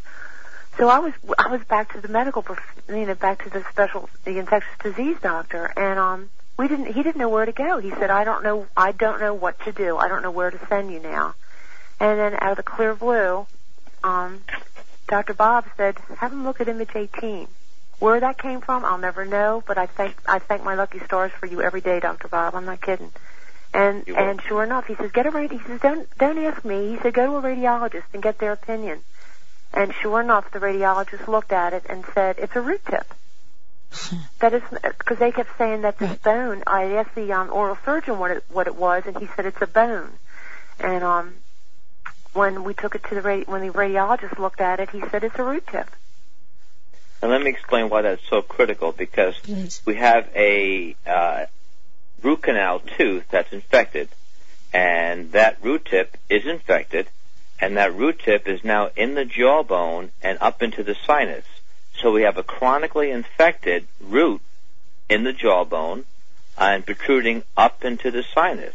So 0.79 0.89
I 0.89 0.99
was 0.99 1.15
I 1.39 1.49
was 1.49 1.63
back 1.65 1.93
to 1.95 2.01
the 2.01 2.09
medical, 2.09 2.45
you 2.89 3.07
know, 3.07 3.15
back 3.15 3.45
to 3.45 3.51
the 3.51 3.65
special 3.71 4.09
the 4.25 4.39
infectious 4.39 4.71
disease 4.83 5.17
doctor, 5.23 5.73
and 5.77 5.99
um, 5.99 6.31
we 6.59 6.69
didn't. 6.69 6.87
He 6.87 7.03
didn't 7.03 7.17
know 7.19 7.29
where 7.29 7.47
to 7.47 7.53
go. 7.53 7.79
He 7.79 7.91
said, 7.91 8.11
I 8.11 8.25
don't 8.25 8.43
know. 8.43 8.67
I 8.77 8.93
don't 8.93 9.21
know 9.21 9.35
what 9.35 9.59
to 9.65 9.73
do. 9.73 9.97
I 9.97 10.09
don't 10.09 10.23
know 10.23 10.31
where 10.31 10.51
to 10.51 10.61
send 10.69 10.93
you 10.93 11.01
now. 11.01 11.35
And 11.99 12.19
then 12.19 12.35
out 12.35 12.51
of 12.51 12.57
the 12.59 12.63
clear 12.63 12.95
blue, 12.95 13.47
um, 14.05 14.41
Dr. 15.09 15.33
Bob 15.33 15.65
said, 15.79 15.97
have 16.19 16.33
him 16.33 16.45
look 16.45 16.61
at 16.61 16.69
image 16.69 16.91
18. 16.95 17.49
Where 17.99 18.21
that 18.21 18.39
came 18.39 18.61
from, 18.61 18.85
I'll 18.85 18.99
never 18.99 19.25
know, 19.25 19.63
but 19.67 19.79
I 19.79 19.87
thank 19.87 20.17
I 20.29 20.39
thank 20.39 20.63
my 20.63 20.75
lucky 20.75 20.99
stars 21.01 21.33
for 21.33 21.47
you 21.47 21.63
every 21.63 21.81
day, 21.81 21.99
Dr. 22.01 22.29
Bob. 22.29 22.55
I'm 22.55 22.67
not 22.67 22.81
kidding. 22.81 23.11
And 23.73 24.07
and 24.09 24.41
sure 24.43 24.63
enough, 24.65 24.87
he 24.87 24.95
says, 24.97 25.11
get 25.13 25.27
a 25.27 25.31
radi- 25.31 25.53
he 25.53 25.67
says, 25.67 25.81
don't 25.81 26.19
don't 26.19 26.39
ask 26.39 26.65
me. 26.65 26.91
He 26.91 26.99
said, 26.99 27.15
go 27.15 27.27
to 27.27 27.47
a 27.47 27.51
radiologist 27.51 28.05
and 28.13 28.23
get 28.23 28.39
their 28.39 28.53
opinion. 28.53 29.01
And 29.73 29.93
sure 30.03 30.21
enough, 30.21 30.51
the 30.53 30.59
radiologist 30.61 31.27
looked 31.29 31.53
at 31.53 31.73
it 31.73 31.85
and 31.89 32.05
said, 32.15 32.37
it's 32.39 32.55
a 32.57 32.61
root 32.61 32.81
tip. 32.87 33.07
that 34.41 34.53
is 34.55 34.63
because 34.99 35.19
they 35.19 35.33
kept 35.33 35.57
saying 35.59 35.83
that 35.83 35.99
this 35.99 36.11
Right. 36.11 36.23
bone. 36.23 36.63
I 36.67 36.97
asked 36.97 37.15
the 37.15 37.33
um, 37.33 37.51
oral 37.51 37.79
surgeon 37.85 38.19
what 38.19 38.31
it 38.31 38.45
what 38.51 38.67
it 38.67 38.77
was, 38.77 39.05
and 39.07 39.17
he 39.19 39.27
said 39.35 39.47
it's 39.47 39.61
a 39.63 39.67
bone. 39.67 40.11
And 40.79 41.03
um, 41.03 41.35
when 42.35 42.63
we 42.65 42.75
took 42.75 42.95
it 42.95 43.05
to 43.05 43.15
the 43.15 43.23
radi- 43.23 43.49
when 43.49 43.67
the 43.67 43.73
radiologist 43.73 44.39
looked 44.39 44.61
at 44.61 44.81
it, 44.81 44.91
he 44.91 45.01
said 45.11 45.25
it's 45.25 45.39
a 45.39 45.43
root 45.45 45.67
tip. 45.67 45.89
And 47.23 47.31
let 47.31 47.43
me 47.43 47.51
explain 47.51 47.89
why 47.89 48.03
that's 48.03 48.23
so 48.29 48.43
critical 48.43 48.93
because 48.93 49.37
Please. 49.39 49.81
we 49.85 49.97
have 49.97 50.29
a 50.35 50.95
uh, 51.07 51.47
root 52.23 52.43
canal 52.43 52.81
tooth 52.81 53.25
that's 53.31 53.53
infected, 53.53 54.09
and 54.73 55.33
that 55.33 55.59
root 55.63 55.87
tip 55.87 56.17
is 56.29 56.47
infected, 56.47 57.09
and 57.61 57.77
that 57.77 57.95
root 57.95 58.21
tip 58.21 58.47
is 58.47 58.63
now 58.63 58.91
in 58.97 59.15
the 59.15 59.25
jawbone 59.25 60.11
and 60.23 60.39
up 60.41 60.63
into 60.63 60.83
the 60.83 60.97
sinus. 61.07 61.45
So 62.01 62.13
we 62.13 62.23
have 62.23 62.37
a 62.37 62.43
chronically 62.43 63.11
infected 63.11 63.87
root 64.01 64.43
in 65.09 65.25
the 65.25 65.33
jawbone 65.33 66.05
and 66.59 66.85
protruding 66.85 67.43
up 67.57 67.85
into 67.85 68.11
the 68.11 68.25
sinus. 68.35 68.75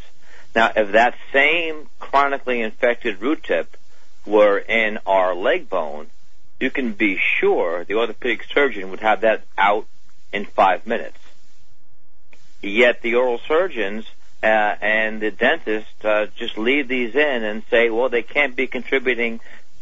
Now, 0.56 0.72
if 0.76 0.92
that 0.92 1.16
same 1.32 1.88
chronically 2.00 2.62
infected 2.62 3.22
root 3.22 3.44
tip 3.44 3.78
were 4.26 4.58
in 4.58 5.00
our 5.06 5.34
leg 5.34 5.70
bone, 5.70 6.08
you 6.62 6.70
can 6.70 6.94
be 6.94 7.18
sure 7.40 7.84
the 7.86 7.96
orthopedic 7.96 8.44
surgeon 8.54 8.92
would 8.92 9.00
have 9.02 9.22
that 9.22 9.44
out 9.58 9.88
in 10.32 10.46
five 10.46 10.86
minutes. 10.86 11.18
Yet 12.62 13.02
the 13.02 13.16
oral 13.16 13.40
surgeons 13.48 14.06
uh, 14.44 14.46
and 14.46 15.22
the 15.22 15.32
dentist 15.32 15.88
uh, 16.04 16.28
just 16.38 16.58
leave 16.58 16.88
these 16.88 17.16
in 17.16 17.44
and 17.44 17.64
say, 17.70 17.90
well, 17.90 18.10
they 18.10 18.24
can't 18.24 18.56
be 18.56 18.68
contributing 18.68 19.40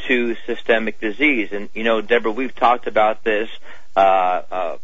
to 0.07 0.35
systemic 0.45 0.99
disease. 0.99 1.49
And 1.51 1.69
you 1.73 1.83
know, 1.83 2.01
Deborah, 2.01 2.31
we've 2.31 2.55
talked 2.55 2.87
about 2.87 3.23
this 3.23 3.49
uh, 3.95 3.99
uh, 4.51 4.77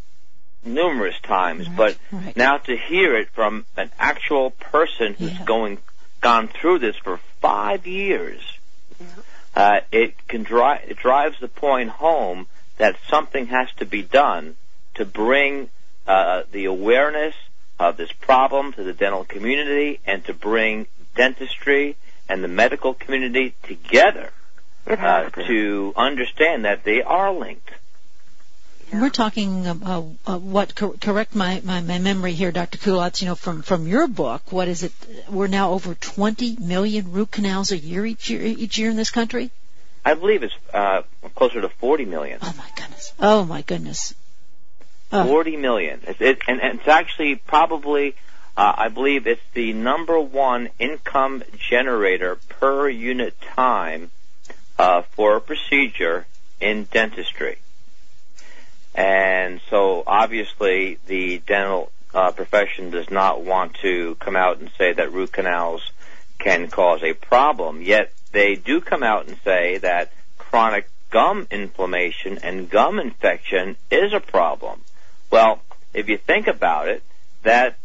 numerous 0.64 1.18
times, 1.20 1.68
Right, 1.68 1.76
but 1.76 1.98
right. 2.12 2.36
now 2.36 2.58
to 2.58 2.76
hear 2.76 3.16
it 3.16 3.30
from 3.30 3.64
an 3.76 3.90
actual 3.98 4.50
person 4.50 5.14
who's 5.14 5.32
Yeah. 5.32 5.44
going 5.44 5.78
gone 6.20 6.48
through 6.48 6.80
this 6.80 6.96
for 6.96 7.18
five 7.40 7.86
years, 7.86 8.40
uh, 9.56 9.80
it 9.90 10.14
can 10.28 10.42
drive 10.42 10.82
it 10.86 10.98
drives 10.98 11.40
the 11.40 11.48
point 11.48 11.90
home 11.90 12.46
that 12.76 12.96
something 13.08 13.46
has 13.46 13.68
to 13.78 13.86
be 13.86 14.02
done 14.02 14.54
to 14.94 15.04
bring 15.04 15.68
uh, 16.06 16.42
the 16.52 16.66
awareness 16.66 17.34
of 17.78 17.96
this 17.96 18.12
problem 18.12 18.72
to 18.74 18.84
the 18.84 18.92
dental 18.92 19.24
community 19.24 19.98
and 20.06 20.24
to 20.26 20.34
bring 20.34 20.86
dentistry 21.14 21.96
and 22.28 22.44
the 22.44 22.48
medical 22.48 22.94
community 22.94 23.54
together 23.62 24.30
uh, 24.86 25.30
to 25.30 25.92
understand 25.96 26.64
that 26.64 26.84
they 26.84 27.02
are 27.02 27.32
linked. 27.32 27.70
We're 28.92 29.10
talking 29.10 29.66
uh, 29.66 29.74
uh, 29.84 30.02
uh, 30.26 30.38
what? 30.38 30.74
Cor- 30.76 30.94
correct 31.00 31.34
my, 31.34 31.60
my 31.64 31.80
my 31.80 31.98
memory 31.98 32.32
here, 32.32 32.52
Dr. 32.52 32.78
Kulacz. 32.78 33.20
You 33.20 33.28
know, 33.28 33.34
from 33.34 33.62
from 33.62 33.86
your 33.86 34.06
book, 34.06 34.52
what 34.52 34.68
is 34.68 34.84
it? 34.84 34.92
We're 35.28 35.48
now 35.48 35.72
over 35.72 35.94
20 35.94 36.56
million 36.60 37.10
root 37.12 37.30
canals 37.32 37.72
a 37.72 37.76
year 37.76 38.06
each 38.06 38.30
year 38.30 38.42
each 38.42 38.78
year 38.78 38.90
in 38.90 38.96
this 38.96 39.10
country. 39.10 39.50
I 40.04 40.14
believe 40.14 40.44
it's 40.44 40.54
uh, 40.72 41.02
closer 41.34 41.60
to 41.60 41.68
40 41.68 42.04
million. 42.04 42.38
Oh 42.40 42.54
my 42.56 42.68
goodness. 42.76 43.12
Oh 43.18 43.44
my 43.44 43.62
goodness. 43.62 44.14
Oh. 45.10 45.26
40 45.26 45.56
million. 45.56 46.00
It, 46.06 46.20
it, 46.20 46.38
and, 46.46 46.60
and 46.60 46.78
it's 46.78 46.88
actually 46.88 47.34
probably, 47.34 48.14
uh, 48.56 48.72
I 48.76 48.88
believe 48.88 49.26
it's 49.26 49.42
the 49.54 49.72
number 49.72 50.20
one 50.20 50.68
income 50.78 51.42
generator 51.58 52.36
per 52.48 52.88
unit 52.88 53.34
time 53.40 54.12
uh, 54.78 55.02
for 55.16 55.36
a 55.36 55.40
procedure 55.40 56.26
in 56.60 56.84
dentistry. 56.84 57.58
And 58.96 59.60
so 59.68 60.02
obviously 60.06 60.98
the 61.06 61.38
dental 61.46 61.92
uh, 62.14 62.32
profession 62.32 62.90
does 62.90 63.10
not 63.10 63.44
want 63.44 63.74
to 63.82 64.16
come 64.16 64.36
out 64.36 64.58
and 64.58 64.70
say 64.78 64.94
that 64.94 65.12
root 65.12 65.32
canals 65.32 65.92
can 66.38 66.68
cause 66.68 67.02
a 67.02 67.12
problem. 67.12 67.82
Yet 67.82 68.10
they 68.32 68.54
do 68.54 68.80
come 68.80 69.02
out 69.02 69.28
and 69.28 69.36
say 69.44 69.78
that 69.78 70.12
chronic 70.38 70.88
gum 71.10 71.46
inflammation 71.50 72.38
and 72.42 72.70
gum 72.70 72.98
infection 72.98 73.76
is 73.90 74.14
a 74.14 74.20
problem. 74.20 74.80
Well, 75.30 75.60
if 75.92 76.08
you 76.08 76.16
think 76.16 76.46
about 76.46 76.88
it, 76.88 77.02
that 77.42 77.76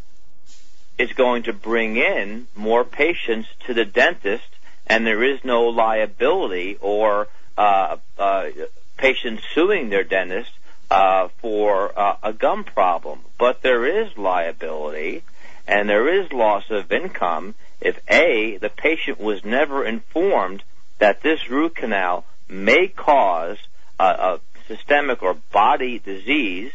is 0.97 1.12
going 1.13 1.43
to 1.43 1.54
bring 1.54 1.97
in 1.97 2.47
more 2.56 2.86
patients 2.86 3.50
to 3.67 3.74
the 3.74 3.86
dentist, 3.86 4.47
and 4.88 5.06
there 5.06 5.24
is 5.24 5.43
no 5.43 5.63
liability 5.63 6.78
or 6.80 7.28
uh, 7.58 7.97
uh, 8.17 8.50
patients 8.97 9.43
suing 9.54 9.89
their 9.89 10.04
dentist 10.04 10.52
uh, 10.91 11.30
for 11.41 11.97
uh, 11.97 12.17
a 12.21 12.34
gum 12.34 12.65
problem. 12.65 13.21
But 13.39 13.62
there 13.62 14.04
is 14.04 14.17
liability, 14.17 15.23
and 15.65 15.89
there 15.89 16.21
is 16.21 16.32
loss 16.34 16.65
of 16.69 16.91
income 16.91 17.56
if 17.80 17.97
A, 18.10 18.58
the 18.58 18.69
patient 18.69 19.19
was 19.19 19.43
never 19.45 19.86
informed 19.86 20.63
that 20.99 21.21
this 21.21 21.49
root 21.49 21.75
canal 21.75 22.25
may 22.49 22.88
cause 22.88 23.58
a, 23.99 24.39
systemic 24.67 25.23
or 25.23 25.34
body 25.51 25.99
disease, 25.99 26.71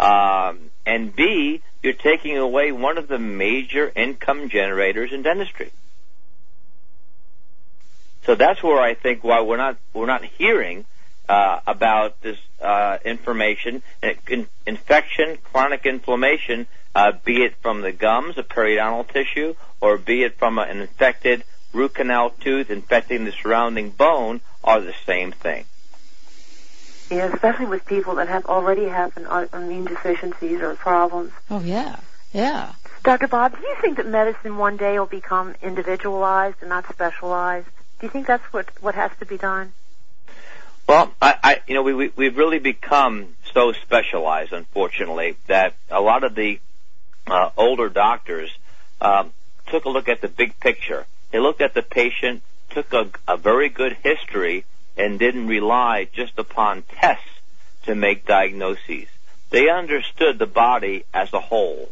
um, 0.00 0.70
and 0.84 1.14
B, 1.14 1.62
you're 1.82 1.92
taking 1.92 2.36
away 2.36 2.72
one 2.72 2.98
of 2.98 3.06
the 3.08 3.18
major 3.18 3.90
income 3.94 4.48
generators 4.48 5.12
in 5.12 5.22
dentistry. 5.22 5.70
So 8.24 8.34
that's 8.34 8.62
where 8.62 8.80
I 8.80 8.94
think 8.94 9.22
why 9.22 9.42
we're 9.42 9.56
not 9.56 9.76
we're 9.94 10.06
not 10.06 10.24
hearing 10.24 10.84
uh, 11.28 11.60
about 11.66 12.20
this 12.20 12.38
uh, 12.60 12.98
information, 13.04 13.82
in, 14.28 14.46
infection, 14.66 15.38
chronic 15.44 15.86
inflammation, 15.86 16.66
uh, 16.94 17.12
be 17.24 17.42
it 17.42 17.54
from 17.62 17.82
the 17.82 17.92
gums, 17.92 18.36
the 18.36 18.42
periodontal 18.42 19.08
tissue, 19.12 19.54
or 19.80 19.98
be 19.98 20.22
it 20.22 20.38
from 20.38 20.58
an 20.58 20.80
infected 20.80 21.44
root 21.72 21.94
canal 21.94 22.30
tooth 22.30 22.70
infecting 22.70 23.24
the 23.24 23.32
surrounding 23.32 23.90
bone, 23.90 24.40
are 24.64 24.80
the 24.80 24.94
same 25.06 25.32
thing. 25.32 25.64
Yeah, 27.10 27.32
especially 27.32 27.66
with 27.66 27.86
people 27.86 28.16
that 28.16 28.28
have 28.28 28.46
already 28.46 28.86
have 28.86 29.16
an 29.16 29.26
uh, 29.26 29.46
immune 29.52 29.84
deficiencies 29.84 30.60
or 30.60 30.74
problems. 30.74 31.32
Oh 31.50 31.60
yeah, 31.60 31.96
yeah. 32.32 32.72
Dr. 33.04 33.28
Bob, 33.28 33.52
do 33.52 33.62
you 33.62 33.76
think 33.80 33.98
that 33.98 34.08
medicine 34.08 34.56
one 34.56 34.76
day 34.76 34.98
will 34.98 35.06
become 35.06 35.54
individualized 35.62 36.56
and 36.60 36.70
not 36.70 36.88
specialized? 36.88 37.68
Do 38.00 38.06
you 38.06 38.10
think 38.10 38.26
that's 38.26 38.44
what 38.52 38.70
what 38.80 38.96
has 38.96 39.12
to 39.20 39.26
be 39.26 39.36
done? 39.36 39.72
Well, 40.86 41.12
I, 41.20 41.34
I 41.42 41.60
you 41.66 41.74
know, 41.74 41.82
we, 41.82 41.94
we 41.94 42.12
we've 42.14 42.36
really 42.36 42.58
become 42.58 43.36
so 43.52 43.72
specialized, 43.72 44.52
unfortunately, 44.52 45.36
that 45.46 45.74
a 45.90 46.00
lot 46.00 46.24
of 46.24 46.34
the 46.34 46.60
uh, 47.26 47.50
older 47.56 47.88
doctors 47.88 48.50
um, 49.00 49.32
took 49.66 49.84
a 49.84 49.88
look 49.88 50.08
at 50.08 50.20
the 50.20 50.28
big 50.28 50.60
picture. 50.60 51.06
They 51.32 51.40
looked 51.40 51.60
at 51.60 51.74
the 51.74 51.82
patient, 51.82 52.42
took 52.70 52.92
a, 52.92 53.10
a 53.26 53.36
very 53.36 53.68
good 53.68 53.96
history, 54.02 54.64
and 54.96 55.18
didn't 55.18 55.48
rely 55.48 56.08
just 56.12 56.38
upon 56.38 56.82
tests 56.82 57.24
to 57.84 57.94
make 57.94 58.26
diagnoses. 58.26 59.08
They 59.50 59.68
understood 59.68 60.38
the 60.38 60.46
body 60.46 61.04
as 61.12 61.32
a 61.32 61.40
whole. 61.40 61.90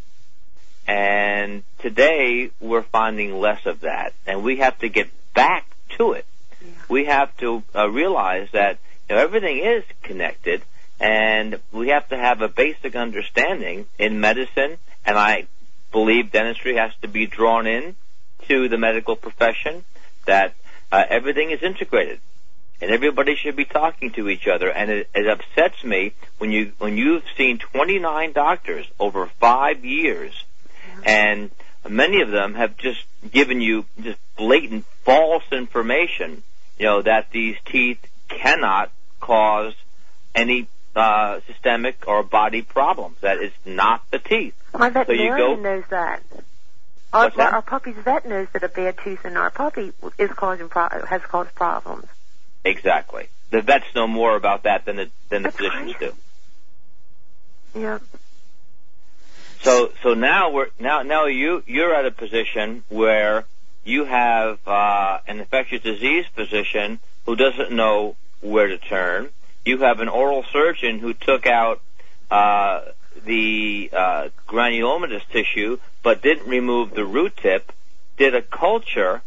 And 0.86 1.62
today 1.78 2.50
we're 2.60 2.82
finding 2.82 3.40
less 3.40 3.64
of 3.66 3.80
that. 3.80 4.12
And 4.26 4.42
we 4.42 4.56
have 4.58 4.78
to 4.80 4.88
get 4.88 5.08
back 5.34 5.66
to 5.96 6.12
it. 6.12 6.26
Yeah. 6.64 6.70
We 6.88 7.04
have 7.06 7.36
to 7.38 7.62
uh, 7.74 7.88
realize 7.88 8.48
that 8.52 8.78
you 9.08 9.16
know, 9.16 9.22
everything 9.22 9.58
is 9.58 9.84
connected 10.02 10.62
and 11.00 11.60
we 11.72 11.88
have 11.88 12.08
to 12.08 12.16
have 12.16 12.40
a 12.40 12.48
basic 12.48 12.96
understanding 12.96 13.86
in 13.98 14.20
medicine 14.20 14.78
and 15.04 15.18
I 15.18 15.46
believe 15.92 16.32
dentistry 16.32 16.76
has 16.76 16.92
to 17.02 17.08
be 17.08 17.26
drawn 17.26 17.66
in 17.66 17.96
to 18.48 18.68
the 18.68 18.78
medical 18.78 19.16
profession 19.16 19.84
that 20.26 20.54
uh, 20.90 21.02
everything 21.08 21.50
is 21.50 21.62
integrated 21.62 22.20
and 22.80 22.90
everybody 22.90 23.34
should 23.36 23.56
be 23.56 23.64
talking 23.64 24.10
to 24.12 24.28
each 24.28 24.46
other. 24.46 24.70
And 24.70 24.90
it, 24.90 25.08
it 25.14 25.26
upsets 25.26 25.82
me 25.84 26.12
when 26.38 26.50
you 26.50 26.72
when 26.78 26.96
you've 26.96 27.24
seen 27.36 27.58
29 27.58 28.32
doctors 28.32 28.86
over 28.98 29.26
five 29.40 29.84
years, 29.84 30.32
and 31.04 31.50
many 31.88 32.20
of 32.20 32.30
them 32.30 32.54
have 32.54 32.76
just 32.76 33.02
given 33.30 33.60
you 33.60 33.86
just 34.00 34.18
blatant 34.36 34.84
false 35.04 35.44
information. 35.52 36.42
You 36.78 36.86
know 36.86 37.02
that 37.02 37.30
these 37.30 37.56
teeth 37.64 37.98
cannot 38.28 38.90
cause 39.20 39.74
any 40.34 40.68
uh, 40.96 41.40
systemic 41.46 42.06
or 42.06 42.22
body 42.22 42.62
problems. 42.62 43.16
That 43.20 43.38
is 43.42 43.52
not 43.64 44.02
the 44.10 44.18
teeth. 44.18 44.54
My 44.76 44.90
veterinarian 44.90 45.36
so 45.38 45.50
you 45.50 45.56
go, 45.56 45.62
knows 45.62 45.84
that. 45.90 46.22
Our, 47.12 47.24
What's 47.26 47.36
that? 47.36 47.52
our 47.52 47.62
puppy's 47.62 47.96
vet 47.96 48.28
knows 48.28 48.48
that 48.52 48.62
a 48.64 48.68
bad 48.68 48.98
tooth 48.98 49.24
in 49.24 49.36
our 49.36 49.50
puppy 49.50 49.92
is 50.18 50.30
causing 50.30 50.68
pro- 50.68 50.88
has 51.06 51.22
caused 51.22 51.54
problems. 51.54 52.06
Exactly. 52.64 53.28
The 53.50 53.60
vets 53.62 53.84
know 53.94 54.08
more 54.08 54.34
about 54.34 54.64
that 54.64 54.84
than 54.84 54.96
the 54.96 55.10
than 55.28 55.42
the 55.42 55.48
That's 55.50 55.56
physicians 55.56 55.94
crazy. 55.94 56.12
do. 57.74 57.80
Yeah. 57.80 57.98
So 59.62 59.92
so 60.02 60.14
now 60.14 60.50
we're 60.50 60.68
now 60.80 61.02
now 61.02 61.26
you 61.26 61.62
you're 61.66 61.94
at 61.94 62.04
a 62.04 62.10
position 62.10 62.82
where 62.88 63.44
you 63.84 64.04
have 64.04 64.58
uh, 64.66 65.18
an 65.26 65.40
infectious 65.40 65.82
disease 65.82 66.24
physician 66.34 67.00
who 67.26 67.36
doesn't 67.36 67.70
know 67.70 68.16
where 68.40 68.68
to 68.68 68.78
turn. 68.78 69.28
You 69.64 69.78
have 69.78 70.00
an 70.00 70.08
oral 70.08 70.44
surgeon 70.52 70.98
who 70.98 71.14
took 71.14 71.46
out 71.46 71.80
uh, 72.30 72.82
the 73.24 73.90
uh, 73.92 74.28
granulomatous 74.48 75.22
tissue 75.30 75.78
but 76.02 76.22
didn't 76.22 76.48
remove 76.48 76.94
the 76.94 77.04
root 77.04 77.36
tip. 77.36 77.72
Did 78.16 78.34
a 78.34 78.42
culture, 78.42 79.22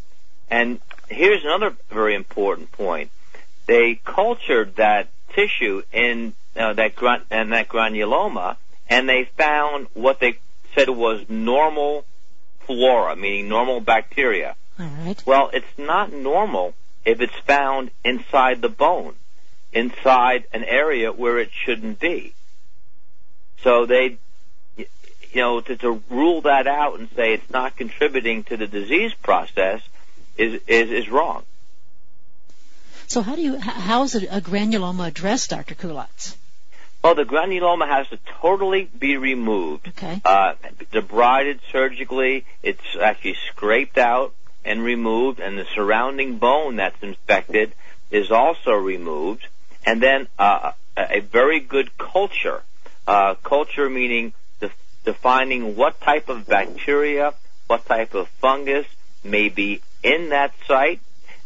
and 0.49 0.79
here's 1.09 1.43
another 1.43 1.75
very 1.89 2.15
important 2.15 2.71
point. 2.71 3.11
They 3.65 3.99
cultured 4.05 4.77
that 4.77 5.09
tissue 5.33 5.83
in 5.91 6.33
uh, 6.55 6.73
that 6.73 6.95
gran- 6.95 7.23
and 7.29 7.51
that 7.51 7.67
granuloma, 7.67 8.55
and 8.89 9.09
they 9.09 9.25
found 9.35 9.87
what 9.93 10.19
they 10.19 10.37
said 10.73 10.89
was 10.89 11.25
normal 11.27 12.05
flora, 12.67 13.15
meaning 13.15 13.49
normal 13.49 13.79
bacteria. 13.79 14.55
All 14.79 14.85
right. 14.85 15.23
Well, 15.25 15.49
it's 15.53 15.77
not 15.77 16.13
normal 16.13 16.75
if 17.05 17.21
it's 17.21 17.35
found 17.45 17.89
inside 18.03 18.61
the 18.61 18.69
bone, 18.69 19.15
inside 19.73 20.45
an 20.53 20.63
area 20.63 21.11
where 21.11 21.39
it 21.39 21.49
shouldn't 21.65 21.99
be. 21.99 22.33
So 23.63 23.85
they, 23.85 24.17
you 24.77 24.85
know, 25.35 25.61
to, 25.61 25.75
to 25.77 26.03
rule 26.09 26.41
that 26.41 26.67
out 26.67 26.99
and 26.99 27.09
say 27.15 27.33
it's 27.33 27.49
not 27.49 27.75
contributing 27.75 28.43
to 28.45 28.57
the 28.57 28.67
disease 28.67 29.13
process 29.23 29.81
is 30.37 30.61
is, 30.67 30.91
is 30.91 31.09
wrong. 31.09 31.43
So 33.07 33.21
how 33.21 33.35
do 33.35 33.41
you 33.41 33.57
how 33.57 34.03
is 34.03 34.15
a, 34.15 34.37
a 34.37 34.41
granuloma 34.41 35.07
addressed, 35.07 35.49
Dr. 35.49 35.75
Kulacz? 35.75 36.35
Well, 37.07 37.15
the 37.15 37.23
granuloma 37.23 37.87
has 37.87 38.09
to 38.09 38.19
totally 38.41 38.83
be 38.83 39.15
removed. 39.15 39.87
Okay. 39.87 40.21
Uh, 40.25 40.55
debrided 40.91 41.61
surgically. 41.71 42.43
It's 42.61 42.83
actually 43.01 43.37
scraped 43.47 43.97
out 43.97 44.33
and 44.65 44.83
removed, 44.83 45.39
and 45.39 45.57
the 45.57 45.65
surrounding 45.73 46.37
bone 46.37 46.75
that's 46.75 47.01
infected 47.01 47.71
is 48.11 48.29
also 48.29 48.73
removed. 48.73 49.47
And 49.85 50.03
then 50.03 50.27
uh, 50.37 50.73
a 50.97 51.19
a 51.19 51.19
very 51.21 51.61
good 51.61 51.97
culture. 51.97 52.61
Uh, 53.07 53.35
culture 53.35 53.89
meaning 53.89 54.33
def- 54.59 54.75
defining 55.05 55.77
what 55.77 56.01
type 56.01 56.27
of 56.27 56.45
bacteria, 56.45 57.33
what 57.67 57.85
type 57.85 58.15
of 58.15 58.27
fungus 58.41 58.85
may 59.23 59.47
be 59.47 59.79
in 60.03 60.27
that 60.31 60.53
site, 60.67 60.99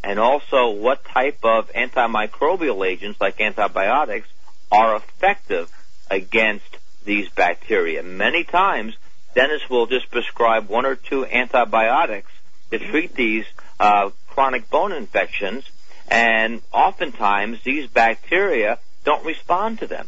and 0.04 0.18
also 0.18 0.72
what 0.72 1.06
type 1.06 1.38
of 1.44 1.72
antimicrobial 1.74 2.84
agents 2.84 3.22
like 3.22 3.40
antibiotics 3.40 4.28
are 4.72 4.96
effective 4.96 5.72
against 6.10 6.78
these 7.06 7.30
bacteria. 7.30 8.04
Many 8.04 8.44
times, 8.44 8.96
dentists 9.34 9.70
will 9.70 9.88
just 9.88 10.10
prescribe 10.12 10.70
one 10.70 10.86
or 10.86 10.96
two 10.96 11.26
antibiotics 11.26 12.32
to 12.72 12.80
treat 12.80 13.16
these 13.16 13.46
uh, 13.80 14.12
chronic 14.28 14.70
bone 14.70 14.92
infections, 14.92 15.66
and 16.08 16.62
oftentimes 16.72 17.60
these 17.64 17.88
bacteria 17.88 18.80
don't 19.04 19.26
respond 19.26 19.80
to 19.80 19.88
them. 19.88 20.08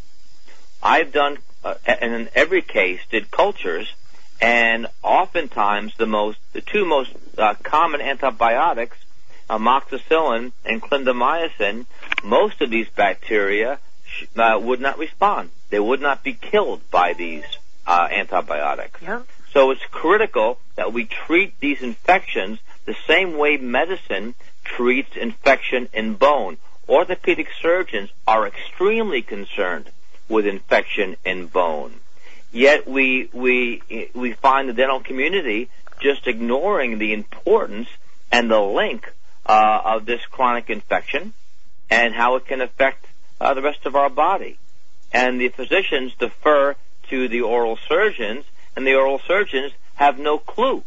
I've 0.82 1.12
done, 1.12 1.38
uh, 1.63 1.76
and 1.86 2.13
in 2.13 2.30
every 2.36 2.62
case, 2.62 2.99
did 3.10 3.32
cultures, 3.32 3.93
and 4.41 4.88
oftentimes 5.02 5.95
the 5.97 6.06
most, 6.06 6.38
the 6.54 6.62
two 6.62 6.86
most 6.86 7.12
uh, 7.38 7.56
common 7.63 8.02
antibiotics, 8.02 8.97
amoxicillin 9.49 10.52
and 10.65 10.82
clindamycin, 10.82 11.86
most 12.23 12.62
of 12.62 12.69
these 12.69 12.88
bacteria 12.89 13.80
uh, 14.36 14.60
would 14.62 14.82
not 14.82 14.97
respond. 14.97 15.49
They 15.69 15.80
would 15.80 16.02
not 16.02 16.23
be 16.23 16.34
killed 16.34 16.82
by 16.91 17.13
these 17.13 17.43
uh, 17.86 18.08
antibiotics. 18.12 18.99
So 19.52 19.71
it's 19.71 19.86
critical 19.91 20.58
that 20.76 20.93
we 20.93 21.06
treat 21.06 21.60
these 21.60 21.82
infections 21.82 22.60
the 22.86 22.95
same 23.08 23.38
way 23.38 23.58
medicine 23.58 24.36
treats 24.63 25.15
infection 25.15 25.89
in 25.93 26.15
bone. 26.15 26.58
Orthopedic 26.88 27.47
surgeons 27.62 28.10
are 28.28 28.47
extremely 28.47 29.21
concerned 29.21 29.89
with 30.28 30.45
infection 30.45 31.15
in 31.23 31.47
bone. 31.47 31.93
Yet 32.52 32.88
we 32.88 33.30
we 33.34 33.82
we 34.13 34.34
find 34.34 34.69
the 34.69 34.73
dental 34.73 34.99
community 34.99 35.69
just 36.02 36.28
ignoring 36.28 36.99
the 36.99 37.13
importance 37.13 37.88
and 38.32 38.49
the 38.49 38.60
link 38.60 39.12
uh, 39.45 39.82
of 39.86 40.06
this 40.06 40.21
chronic 40.26 40.69
infection 40.69 41.34
and 41.89 42.13
how 42.13 42.36
it 42.36 42.45
can 42.45 42.62
affect 42.62 43.06
uh, 43.44 43.54
the 43.54 43.62
rest 43.62 43.86
of 43.86 43.96
our 43.96 44.10
body. 44.10 44.58
And 45.12 45.40
the 45.40 45.50
physicians 45.50 46.14
defer 46.18 46.76
to 47.10 47.28
the 47.28 47.42
oral 47.42 47.78
surgeons, 47.88 48.46
and 48.76 48.88
the 48.88 48.96
oral 48.96 49.20
surgeons 49.28 49.74
have 49.96 50.18
no 50.18 50.40
clue 50.40 50.84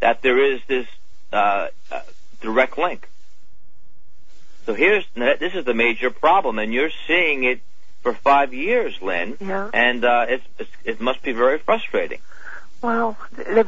that 0.00 0.22
there 0.22 0.52
is 0.52 0.60
this 0.66 0.86
uh, 1.32 1.68
uh, 1.92 2.00
direct 2.40 2.78
link. 2.78 3.08
So 4.66 4.74
here's 4.74 5.04
this 5.14 5.54
is 5.54 5.64
the 5.66 5.74
major 5.74 6.10
problem, 6.10 6.58
and 6.58 6.72
you're 6.72 6.90
seeing 7.06 7.44
it 7.44 7.60
for 8.02 8.14
five 8.14 8.54
years, 8.54 9.00
Lynn. 9.02 9.36
Yeah. 9.40 9.70
And 9.72 10.04
uh, 10.04 10.26
it's, 10.28 10.44
it's, 10.58 10.70
it 10.84 11.00
must 11.00 11.22
be 11.22 11.32
very 11.32 11.58
frustrating. 11.58 12.20
Well, 12.84 13.16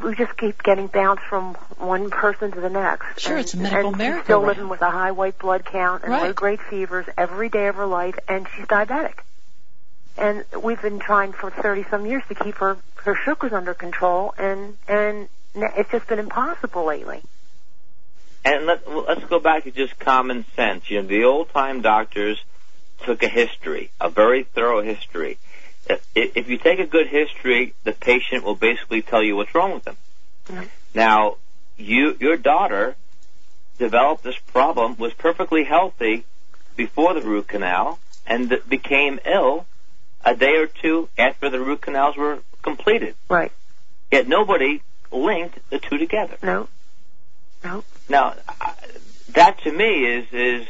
we 0.04 0.14
just 0.14 0.36
keep 0.36 0.62
getting 0.62 0.88
bounced 0.88 1.22
from 1.24 1.54
one 1.78 2.10
person 2.10 2.52
to 2.52 2.60
the 2.60 2.68
next. 2.68 3.18
Sure, 3.18 3.36
and, 3.36 3.40
it's 3.40 3.54
a 3.54 3.56
medical 3.56 3.88
and 3.88 3.96
miracle. 3.96 4.18
She's 4.18 4.24
still 4.24 4.40
right? 4.40 4.48
living 4.48 4.68
with 4.68 4.82
a 4.82 4.90
high 4.90 5.12
white 5.12 5.38
blood 5.38 5.64
count 5.64 6.02
and 6.02 6.12
Right. 6.12 6.24
low 6.24 6.32
grade 6.34 6.60
fevers 6.68 7.06
every 7.16 7.48
day 7.48 7.68
of 7.68 7.76
her 7.76 7.86
life, 7.86 8.18
and 8.28 8.46
she's 8.54 8.66
diabetic. 8.66 9.14
And 10.18 10.44
we've 10.62 10.82
been 10.82 10.98
trying 10.98 11.32
for 11.32 11.50
30 11.50 11.86
some 11.88 12.04
years 12.04 12.24
to 12.28 12.34
keep 12.34 12.56
her 12.56 12.76
her 13.04 13.16
sugars 13.24 13.54
under 13.54 13.72
control, 13.72 14.34
and 14.36 14.76
and 14.86 15.30
it's 15.54 15.90
just 15.90 16.06
been 16.08 16.18
impossible 16.18 16.84
lately. 16.84 17.22
And 18.44 18.66
let, 18.66 18.86
let's 18.86 19.24
go 19.24 19.40
back 19.40 19.64
to 19.64 19.70
just 19.70 19.98
common 19.98 20.44
sense. 20.56 20.90
You 20.90 21.00
know, 21.00 21.08
the 21.08 21.24
old 21.24 21.48
time 21.54 21.80
doctors 21.80 22.38
took 23.06 23.22
a 23.22 23.28
history, 23.28 23.90
a 23.98 24.10
very 24.10 24.44
thorough 24.44 24.82
history. 24.82 25.38
If, 25.88 26.00
if 26.14 26.48
you 26.48 26.58
take 26.58 26.78
a 26.78 26.86
good 26.86 27.08
history, 27.08 27.74
the 27.84 27.92
patient 27.92 28.44
will 28.44 28.54
basically 28.54 29.02
tell 29.02 29.22
you 29.22 29.36
what's 29.36 29.54
wrong 29.54 29.72
with 29.74 29.84
them. 29.84 29.96
Mhm. 30.48 30.68
Now, 30.94 31.36
you, 31.76 32.16
your 32.20 32.36
daughter 32.36 32.96
developed 33.78 34.24
this 34.24 34.38
problem, 34.52 34.96
was 34.96 35.12
perfectly 35.14 35.64
healthy 35.64 36.24
before 36.76 37.14
the 37.14 37.22
root 37.22 37.48
canal, 37.48 37.98
and 38.26 38.58
became 38.68 39.20
ill 39.24 39.66
a 40.24 40.34
day 40.34 40.56
or 40.56 40.66
two 40.66 41.08
after 41.16 41.50
the 41.50 41.60
root 41.60 41.80
canals 41.82 42.16
were 42.16 42.38
completed. 42.62 43.14
Right. 43.28 43.52
Yet 44.10 44.26
nobody 44.26 44.82
linked 45.12 45.58
the 45.70 45.78
two 45.78 45.98
together. 45.98 46.36
No. 46.42 46.68
No. 47.62 47.84
Now, 48.08 48.34
that 49.34 49.60
to 49.62 49.72
me 49.72 50.04
is 50.06 50.26
is 50.32 50.66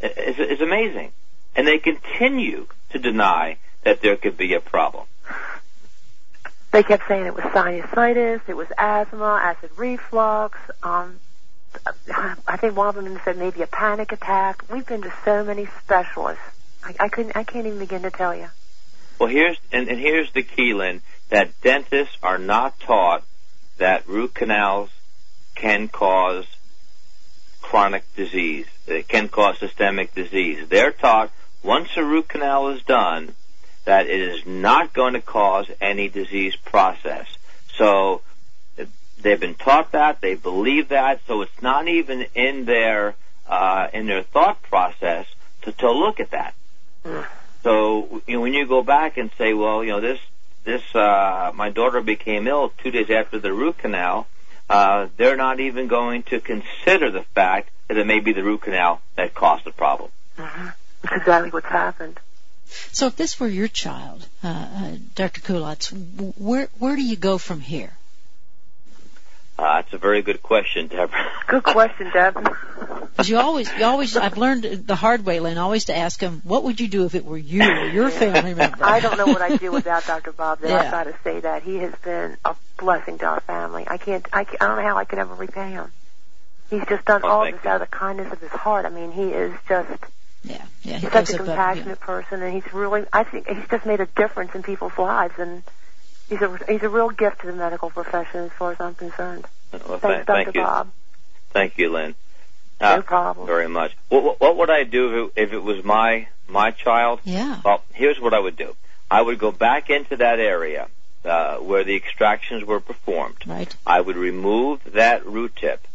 is, 0.00 0.38
is 0.38 0.60
amazing, 0.60 1.12
and 1.56 1.66
they 1.66 1.78
continue 1.78 2.66
to 2.90 2.98
deny 2.98 3.56
that 3.84 4.00
there 4.00 4.16
could 4.16 4.36
be 4.36 4.54
a 4.54 4.60
problem. 4.60 5.06
They 6.72 6.82
kept 6.82 7.06
saying 7.06 7.26
it 7.26 7.34
was 7.34 7.44
sinusitis, 7.44 8.40
it 8.48 8.56
was 8.56 8.68
asthma, 8.78 9.38
acid 9.42 9.70
reflux. 9.76 10.58
Um, 10.82 11.20
I 12.46 12.56
think 12.56 12.76
one 12.76 12.88
of 12.88 12.94
them 12.94 13.20
said 13.24 13.36
maybe 13.36 13.62
a 13.62 13.66
panic 13.66 14.12
attack. 14.12 14.64
We've 14.70 14.86
been 14.86 15.02
to 15.02 15.12
so 15.24 15.44
many 15.44 15.68
specialists. 15.82 16.42
I, 16.82 16.94
I 17.00 17.08
couldn't. 17.08 17.36
I 17.36 17.44
can't 17.44 17.66
even 17.66 17.78
begin 17.78 18.02
to 18.02 18.10
tell 18.10 18.34
you. 18.34 18.48
Well, 19.18 19.28
here's 19.28 19.56
and, 19.70 19.88
and 19.88 19.98
here's 19.98 20.32
the 20.32 20.42
key, 20.42 20.74
Lynn, 20.74 21.02
that 21.28 21.60
dentists 21.60 22.16
are 22.22 22.38
not 22.38 22.78
taught 22.80 23.24
that 23.78 24.06
root 24.08 24.34
canals 24.34 24.90
can 25.54 25.88
cause 25.88 26.46
chronic 27.60 28.04
disease. 28.16 28.66
It 28.86 29.08
can 29.08 29.28
cause 29.28 29.58
systemic 29.58 30.14
disease. 30.14 30.68
They're 30.68 30.92
taught 30.92 31.30
once 31.62 31.88
a 31.96 32.04
root 32.04 32.28
canal 32.28 32.70
is 32.70 32.82
done 32.82 33.34
that 33.84 34.06
it 34.06 34.20
is 34.20 34.46
not 34.46 34.92
going 34.92 35.14
to 35.14 35.20
cause 35.20 35.66
any 35.80 36.08
disease 36.08 36.54
process. 36.56 37.26
So 37.76 38.22
they've 39.20 39.40
been 39.40 39.54
taught 39.54 39.92
that, 39.92 40.20
they 40.20 40.34
believe 40.34 40.88
that, 40.88 41.20
so 41.26 41.42
it's 41.42 41.62
not 41.62 41.88
even 41.88 42.26
in 42.34 42.64
their 42.64 43.14
uh, 43.46 43.88
in 43.92 44.06
their 44.06 44.22
thought 44.22 44.62
process 44.62 45.26
to, 45.62 45.72
to 45.72 45.90
look 45.90 46.20
at 46.20 46.30
that. 46.30 46.54
So 47.62 48.22
you 48.26 48.36
know, 48.36 48.40
when 48.40 48.54
you 48.54 48.66
go 48.66 48.82
back 48.82 49.16
and 49.16 49.30
say, 49.38 49.52
well, 49.52 49.82
you 49.84 49.90
know, 49.90 50.00
this 50.00 50.20
this 50.64 50.82
uh, 50.94 51.52
my 51.54 51.70
daughter 51.70 52.00
became 52.00 52.46
ill 52.46 52.72
two 52.82 52.90
days 52.90 53.10
after 53.10 53.38
the 53.38 53.52
root 53.52 53.78
canal, 53.78 54.26
uh, 54.68 55.08
they're 55.16 55.36
not 55.36 55.60
even 55.60 55.88
going 55.88 56.22
to 56.24 56.40
consider 56.40 57.10
the 57.10 57.22
fact 57.34 57.70
that 57.88 57.96
it 57.96 58.06
may 58.06 58.20
be 58.20 58.32
the 58.32 58.42
root 58.42 58.62
canal 58.62 59.00
that 59.16 59.34
caused 59.34 59.64
the 59.64 59.72
problem. 59.72 60.10
Mm-hmm. 60.38 60.68
That's 61.02 61.16
exactly 61.16 61.50
what's 61.50 61.66
happened. 61.66 62.18
So 62.92 63.06
if 63.06 63.16
this 63.16 63.38
were 63.40 63.48
your 63.48 63.68
child, 63.68 64.26
uh, 64.42 64.48
uh, 64.48 64.96
Dr. 65.14 65.40
Kulacz, 65.40 65.90
where 66.38 66.68
where 66.78 66.96
do 66.96 67.02
you 67.02 67.16
go 67.16 67.38
from 67.38 67.60
here? 67.60 67.92
Uh, 69.58 69.82
it's 69.84 69.92
a 69.92 69.98
very 69.98 70.22
good 70.22 70.42
question, 70.42 70.88
Deborah. 70.88 71.30
Good 71.46 71.62
question, 71.62 72.10
Deb. 72.12 72.34
Because 72.34 73.28
you 73.28 73.38
always, 73.38 73.70
you 73.78 73.84
always, 73.84 74.16
I've 74.16 74.38
learned 74.38 74.64
the 74.64 74.94
hard 74.96 75.24
way, 75.26 75.38
Lynn, 75.40 75.58
always 75.58 75.84
to 75.84 75.96
ask 75.96 76.18
them, 76.18 76.40
what 76.44 76.64
would 76.64 76.80
you 76.80 76.88
do 76.88 77.04
if 77.04 77.14
it 77.14 77.24
were 77.24 77.36
you 77.38 77.62
or 77.62 77.86
your 77.86 78.08
family 78.10 78.54
member? 78.54 78.78
I 78.84 78.98
don't 79.00 79.18
know 79.18 79.26
what 79.26 79.42
I'd 79.42 79.60
do 79.60 79.70
without 79.70 80.06
Dr. 80.06 80.32
Bob. 80.32 80.60
There, 80.60 80.70
Yeah. 80.70 80.80
I've 80.86 80.90
got 80.90 81.04
to 81.04 81.14
say 81.22 81.40
that 81.40 81.62
he 81.62 81.76
has 81.76 81.92
been 82.02 82.36
a 82.44 82.56
blessing 82.78 83.18
to 83.18 83.26
our 83.26 83.40
family. 83.40 83.84
I 83.86 83.98
can't. 83.98 84.26
I, 84.32 84.44
can't- 84.44 84.62
I 84.62 84.66
don't 84.66 84.76
know 84.78 84.88
how 84.88 84.96
I 84.96 85.04
could 85.04 85.18
ever 85.18 85.34
repay 85.34 85.70
him. 85.72 85.92
He's 86.70 86.84
just 86.88 87.04
done 87.04 87.20
Oh, 87.22 87.28
all 87.28 87.44
this 87.44 87.60
you. 87.62 87.70
out 87.70 87.82
of 87.82 87.88
the 87.90 87.94
kindness 87.96 88.32
of 88.32 88.40
his 88.40 88.50
heart. 88.50 88.86
I 88.86 88.88
mean, 88.88 89.12
he 89.12 89.24
is 89.24 89.52
just 89.68 89.90
Yeah, 90.44 90.64
yeah, 90.82 90.98
he's 90.98 91.12
such 91.12 91.30
a 91.30 91.34
above 91.36 91.48
and 91.48 91.56
compassionate 91.56 92.00
person, 92.00 92.42
and 92.42 92.52
he's 92.52 92.72
really. 92.74 93.04
I 93.12 93.24
think 93.24 93.46
he's 93.48 93.68
just 93.70 93.86
made 93.86 94.00
a 94.00 94.06
difference 94.06 94.54
in 94.54 94.62
people's 94.62 94.96
lives, 94.98 95.34
and 95.38 95.62
he's 96.28 96.40
a 96.42 96.58
he's 96.68 96.82
a 96.82 96.88
real 96.88 97.10
gift 97.10 97.42
to 97.42 97.46
the 97.46 97.52
medical 97.52 97.90
profession 97.90 98.40
as 98.44 98.52
far 98.52 98.72
as 98.72 98.80
I'm 98.80 98.94
concerned. 98.94 99.46
Well, 99.72 99.98
Thanks, 99.98 100.00
thank, 100.00 100.26
Dr. 100.26 100.44
thank 100.44 100.54
you, 100.56 100.62
Bob. 100.62 100.90
thank 101.50 101.78
you, 101.78 101.90
Lynn. 101.92 102.14
No 102.80 102.86
Uh, 102.88 103.02
problem. 103.02 103.46
very 103.46 103.68
much. 103.68 103.96
What, 104.08 104.24
what, 104.24 104.40
what 104.40 104.56
would 104.56 104.70
I 104.70 104.82
do 104.84 105.06
if 105.06 105.36
it, 105.36 105.42
if 105.44 105.52
it 105.52 105.62
was 105.62 105.84
my 105.84 106.26
my 106.48 106.72
child? 106.72 107.20
Yeah. 107.24 107.60
Well, 107.64 107.82
here's 107.94 108.18
what 108.20 108.34
I 108.34 108.40
would 108.40 108.56
do. 108.56 108.74
I 109.10 109.22
would 109.22 109.38
go 109.38 109.52
back 109.52 109.90
into 109.90 110.16
that 110.16 110.40
area 110.40 110.88
uh, 111.24 111.58
where 111.58 111.84
the 111.84 111.94
extractions 111.94 112.64
were 112.64 112.80
performed. 112.80 113.36
Right. 113.46 113.72
I 113.86 114.00
would 114.00 114.16
remove 114.16 114.80
that 114.94 115.24
root 115.24 115.54
tip. 115.54 115.86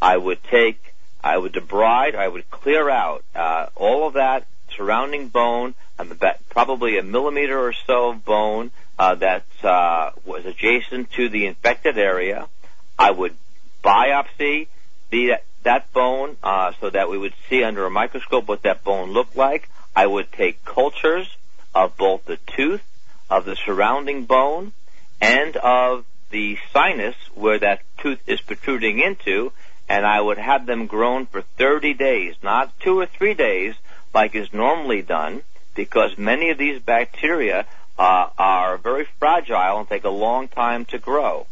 I 0.00 0.16
would 0.16 0.42
take, 0.44 0.89
I 1.22 1.36
would 1.36 1.52
debride, 1.52 2.14
I 2.14 2.26
would 2.26 2.50
clear 2.50 2.88
out 2.88 3.24
uh, 3.34 3.66
all 3.76 4.06
of 4.06 4.14
that 4.14 4.46
surrounding 4.76 5.28
bone, 5.28 5.74
um, 5.98 6.18
probably 6.48 6.98
a 6.98 7.02
millimeter 7.02 7.58
or 7.58 7.72
so 7.72 8.10
of 8.10 8.24
bone 8.24 8.70
uh, 8.98 9.14
that 9.16 9.44
uh, 9.62 10.10
was 10.24 10.46
adjacent 10.46 11.12
to 11.12 11.28
the 11.28 11.46
infected 11.46 11.98
area. 11.98 12.48
I 12.98 13.10
would 13.10 13.34
biopsy 13.82 14.68
the 15.10 15.34
that 15.62 15.92
bone 15.92 16.36
uh, 16.42 16.72
so 16.80 16.88
that 16.88 17.10
we 17.10 17.18
would 17.18 17.34
see 17.48 17.62
under 17.62 17.84
a 17.84 17.90
microscope 17.90 18.48
what 18.48 18.62
that 18.62 18.82
bone 18.82 19.12
looked 19.12 19.36
like. 19.36 19.68
I 19.94 20.06
would 20.06 20.32
take 20.32 20.64
cultures 20.64 21.36
of 21.74 21.96
both 21.96 22.24
the 22.24 22.38
tooth, 22.56 22.82
of 23.28 23.44
the 23.44 23.56
surrounding 23.56 24.24
bone, 24.24 24.72
and 25.20 25.56
of 25.56 26.06
the 26.30 26.56
sinus 26.72 27.16
where 27.34 27.58
that 27.58 27.82
tooth 27.98 28.20
is 28.26 28.40
protruding 28.40 29.00
into, 29.00 29.52
and 29.90 30.06
I 30.06 30.20
would 30.20 30.38
have 30.38 30.66
them 30.66 30.86
grown 30.86 31.26
for 31.26 31.42
30 31.42 31.94
days, 31.94 32.36
not 32.44 32.78
two 32.78 33.00
or 33.00 33.06
three 33.06 33.34
days 33.34 33.74
like 34.14 34.36
is 34.36 34.52
normally 34.52 35.02
done, 35.02 35.42
because 35.74 36.16
many 36.16 36.50
of 36.50 36.58
these 36.58 36.80
bacteria 36.80 37.66
uh, 37.98 38.28
are 38.38 38.78
very 38.78 39.08
fragile 39.18 39.80
and 39.80 39.88
take 39.88 40.04
a 40.04 40.08
long 40.08 40.46
time 40.46 40.84
to 40.86 40.98
grow. 40.98 41.46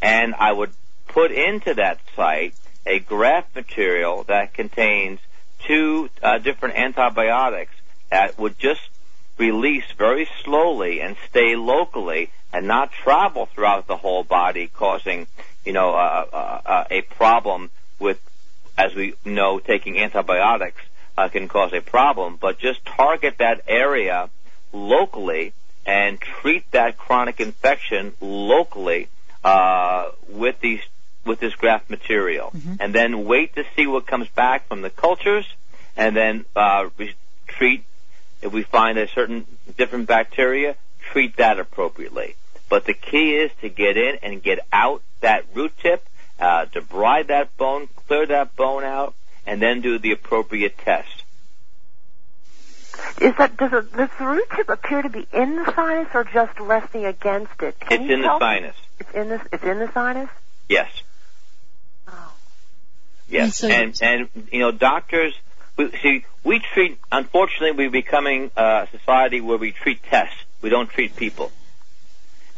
And 0.00 0.36
I 0.36 0.52
would 0.52 0.70
put 1.08 1.32
into 1.32 1.74
that 1.74 1.98
site 2.14 2.54
a 2.86 3.00
graft 3.00 3.56
material 3.56 4.22
that 4.28 4.54
contains 4.54 5.18
two 5.66 6.10
uh, 6.22 6.38
different 6.38 6.76
antibiotics 6.76 7.74
that 8.08 8.38
would 8.38 8.56
just 8.60 8.88
release 9.36 9.90
very 9.96 10.28
slowly 10.44 11.00
and 11.00 11.16
stay 11.28 11.56
locally 11.56 12.30
and 12.52 12.68
not 12.68 12.92
travel 12.92 13.46
throughout 13.46 13.88
the 13.88 13.96
whole 13.96 14.22
body, 14.22 14.68
causing, 14.68 15.26
you 15.68 15.74
know, 15.74 15.90
uh, 15.90 16.24
uh, 16.32 16.60
uh, 16.64 16.84
a 16.90 17.02
problem 17.02 17.68
with, 17.98 18.18
as 18.78 18.94
we 18.94 19.12
know, 19.26 19.58
taking 19.58 19.98
antibiotics 19.98 20.80
uh, 21.18 21.28
can 21.28 21.46
cause 21.46 21.74
a 21.74 21.82
problem. 21.82 22.38
But 22.40 22.58
just 22.58 22.82
target 22.86 23.36
that 23.36 23.64
area 23.68 24.30
locally 24.72 25.52
and 25.84 26.18
treat 26.18 26.70
that 26.70 26.96
chronic 26.96 27.38
infection 27.38 28.14
locally 28.22 29.08
uh, 29.44 30.10
with 30.30 30.58
these 30.60 30.80
with 31.26 31.38
this 31.38 31.54
graft 31.54 31.90
material, 31.90 32.50
and 32.80 32.94
then 32.94 33.26
wait 33.26 33.54
to 33.56 33.64
see 33.76 33.86
what 33.86 34.06
comes 34.06 34.28
back 34.28 34.66
from 34.68 34.80
the 34.80 34.88
cultures, 34.88 35.44
and 35.98 36.16
then 36.16 36.46
uh, 36.56 36.88
re- 36.96 37.14
treat 37.46 37.84
if 38.40 38.50
we 38.54 38.62
find 38.62 38.96
a 38.96 39.06
certain 39.08 39.44
different 39.76 40.06
bacteria, 40.08 40.76
treat 41.12 41.36
that 41.36 41.58
appropriately. 41.58 42.36
But 42.70 42.86
the 42.86 42.94
key 42.94 43.34
is 43.34 43.50
to 43.60 43.68
get 43.68 43.98
in 43.98 44.16
and 44.22 44.42
get 44.42 44.60
out 44.72 45.02
that 45.20 45.44
root 45.54 45.72
tip, 45.82 46.04
uh, 46.38 46.66
debride 46.66 47.28
that 47.28 47.56
bone, 47.56 47.88
clear 48.06 48.26
that 48.26 48.54
bone 48.56 48.84
out, 48.84 49.14
and 49.46 49.60
then 49.60 49.80
do 49.80 49.98
the 49.98 50.12
appropriate 50.12 50.78
test. 50.78 51.08
Is 53.20 53.34
that 53.38 53.56
does, 53.56 53.72
it, 53.72 53.96
does 53.96 54.10
the 54.18 54.24
root 54.26 54.44
tip 54.54 54.68
appear 54.68 55.02
to 55.02 55.08
be 55.08 55.26
in 55.32 55.56
the 55.56 55.72
sinus 55.74 56.08
or 56.14 56.24
just 56.24 56.58
resting 56.58 57.04
against 57.04 57.60
it? 57.62 57.78
Can 57.80 58.02
it's 58.02 58.12
in 58.12 58.20
the 58.22 58.38
sinus. 58.38 58.76
It's 58.98 59.12
in 59.12 59.28
the 59.28 59.40
it's 59.52 59.64
in 59.64 59.78
the 59.78 59.90
sinus. 59.92 60.28
Yes. 60.68 60.90
Oh. 62.08 62.32
Yes, 63.28 63.62
And 63.62 63.96
so- 63.96 64.04
and 64.06 64.28
and 64.36 64.48
you 64.52 64.60
know, 64.60 64.70
doctors. 64.72 65.34
We, 65.76 65.92
see, 66.02 66.24
we 66.42 66.58
treat. 66.74 66.98
Unfortunately, 67.12 67.70
we're 67.70 67.90
becoming 67.90 68.50
a 68.56 68.88
society 68.90 69.40
where 69.40 69.58
we 69.58 69.70
treat 69.70 70.02
tests. 70.02 70.34
We 70.60 70.70
don't 70.70 70.90
treat 70.90 71.14
people. 71.14 71.52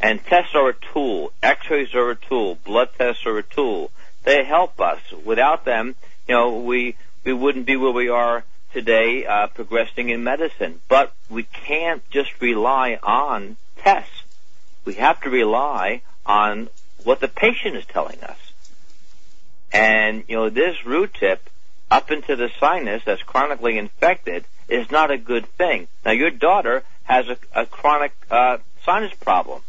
And 0.01 0.23
tests 0.25 0.55
are 0.55 0.69
a 0.69 0.73
tool. 0.93 1.31
X-rays 1.43 1.93
are 1.93 2.09
a 2.09 2.15
tool. 2.15 2.55
Blood 2.65 2.89
tests 2.97 3.25
are 3.25 3.37
a 3.37 3.43
tool. 3.43 3.91
They 4.23 4.43
help 4.43 4.81
us. 4.81 4.99
Without 5.23 5.63
them, 5.63 5.95
you 6.27 6.35
know, 6.35 6.59
we 6.59 6.95
we 7.23 7.33
wouldn't 7.33 7.67
be 7.67 7.75
where 7.75 7.91
we 7.91 8.09
are 8.09 8.43
today, 8.73 9.25
uh, 9.25 9.47
progressing 9.47 10.09
in 10.09 10.23
medicine. 10.23 10.81
But 10.87 11.13
we 11.29 11.43
can't 11.43 12.07
just 12.09 12.31
rely 12.41 12.97
on 13.03 13.57
tests. 13.77 14.23
We 14.85 14.95
have 14.95 15.21
to 15.21 15.29
rely 15.29 16.01
on 16.25 16.69
what 17.03 17.19
the 17.19 17.27
patient 17.27 17.75
is 17.75 17.85
telling 17.85 18.23
us. 18.23 18.37
And, 19.71 20.23
you 20.27 20.35
know, 20.35 20.49
this 20.49 20.83
root 20.85 21.13
tip 21.13 21.47
up 21.89 22.11
into 22.11 22.35
the 22.35 22.49
sinus 22.59 23.03
that's 23.05 23.21
chronically 23.23 23.77
infected 23.77 24.45
is 24.67 24.89
not 24.89 25.11
a 25.11 25.17
good 25.17 25.45
thing. 25.57 25.87
Now, 26.05 26.11
your 26.11 26.31
daughter 26.31 26.83
has 27.03 27.27
a, 27.27 27.37
a 27.53 27.65
chronic 27.65 28.13
uh, 28.29 28.57
sinus 28.85 29.13
problem, 29.13 29.61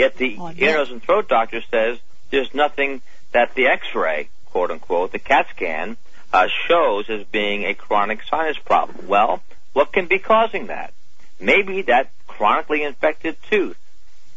yet 0.00 0.16
the 0.16 0.36
Oh, 0.40 0.52
ear, 0.56 0.78
nose, 0.78 0.90
and 0.90 1.02
throat 1.02 1.28
doctor 1.28 1.60
says 1.70 1.98
there's 2.30 2.52
nothing 2.54 3.02
that 3.32 3.54
the 3.54 3.66
X-ray, 3.66 4.30
quote 4.46 4.70
unquote, 4.70 5.12
the 5.12 5.18
CAT 5.18 5.46
scan, 5.50 5.96
uh, 6.32 6.48
shows 6.66 7.10
as 7.10 7.24
being 7.24 7.64
a 7.64 7.74
chronic 7.74 8.20
sinus 8.28 8.58
problem. 8.58 9.06
Well, 9.06 9.42
what 9.74 9.92
can 9.92 10.06
be 10.06 10.18
causing 10.18 10.68
that? 10.68 10.94
Maybe 11.38 11.82
that 11.82 12.10
chronically 12.26 12.82
infected 12.82 13.36
tooth. 13.50 13.76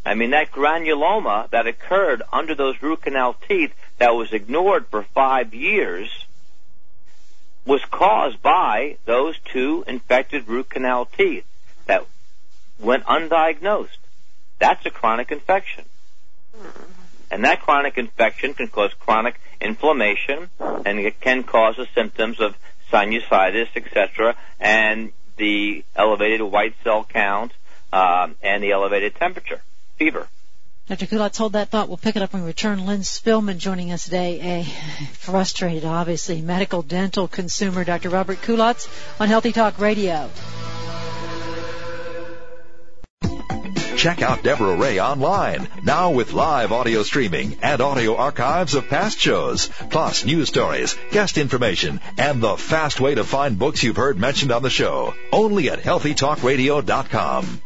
I 0.06 0.16
mean, 0.16 0.32
that 0.32 0.52
granuloma 0.52 1.50
that 1.52 1.66
occurred 1.66 2.22
under 2.32 2.56
those 2.56 2.82
root 2.82 3.02
canal 3.02 3.36
teeth 3.48 3.74
that 4.00 4.14
was 4.16 4.34
ignored 4.34 4.88
for 4.88 5.04
five 5.04 5.54
years 5.54 6.10
was 7.66 7.82
caused 7.90 8.42
by 8.42 8.98
those 9.06 9.36
two 9.54 9.86
infected 9.88 10.50
root 10.50 10.70
canal 10.70 11.06
teeth 11.06 11.46
that 11.86 12.06
went 12.80 13.06
undiagnosed. 13.06 14.03
That's 14.64 14.86
a 14.86 14.92
chronic 14.92 15.30
infection. 15.34 15.84
And 17.30 17.44
that 17.44 17.64
chronic 17.64 17.98
infection 17.98 18.54
can 18.54 18.70
cause 18.70 18.94
chronic 18.98 19.36
inflammation 19.60 20.50
and 20.58 21.00
it 21.00 21.20
can 21.20 21.44
cause 21.44 21.76
the 21.76 21.86
symptoms 21.94 22.40
of 22.40 22.56
sinusitis, 22.90 23.68
etc., 23.76 24.38
and 24.62 25.12
the 25.36 25.84
elevated 25.98 26.44
white 26.44 26.76
cell 26.82 27.04
count 27.04 27.52
um, 27.92 28.36
and 28.42 28.64
the 28.64 28.72
elevated 28.72 29.16
temperature, 29.16 29.62
fever. 29.98 30.30
Dr. 30.88 31.08
Kulacz, 31.08 31.36
hold 31.36 31.54
that 31.54 31.68
thought. 31.68 31.90
We'll 31.90 31.98
pick 31.98 32.16
it 32.16 32.22
up 32.22 32.32
when 32.32 32.44
we 32.44 32.48
return. 32.48 32.86
Lynn 32.86 33.02
Spillman 33.02 33.58
joining 33.58 33.92
us 33.92 34.06
today, 34.06 34.60
a 34.60 34.64
frustrated, 35.16 35.84
obviously, 35.84 36.42
medical 36.42 36.84
dental 36.84 37.28
consumer. 37.28 37.84
Dr. 37.84 38.10
Robert 38.10 38.38
Kulacz 38.38 38.88
on 39.20 39.28
Healthy 39.28 39.52
Talk 39.52 39.78
Radio. 39.80 40.30
Check 44.04 44.22
out 44.22 44.44
Deborah 44.44 44.76
Ray 44.76 45.00
online, 45.00 45.70
now 45.82 46.12
with 46.12 46.34
live 46.34 46.74
audio 46.74 47.04
streaming 47.04 47.58
and 47.62 47.80
audio 47.80 48.18
archives 48.18 48.74
of 48.74 48.90
past 48.90 49.18
shows, 49.18 49.70
plus 49.92 50.26
news 50.26 50.50
stories, 50.50 50.98
guest 51.12 51.38
information, 51.38 52.02
and 52.18 52.42
the 52.42 52.58
fast 52.58 53.00
way 53.00 53.16
to 53.16 53.24
find 53.24 53.58
books 53.58 53.82
you've 53.82 53.96
heard 53.96 54.20
mentioned 54.20 54.52
on 54.52 54.62
the 54.62 54.70
show. 54.70 55.14
Only 55.32 55.70
at 55.70 55.80
healthytalkradio.com. 55.80 57.62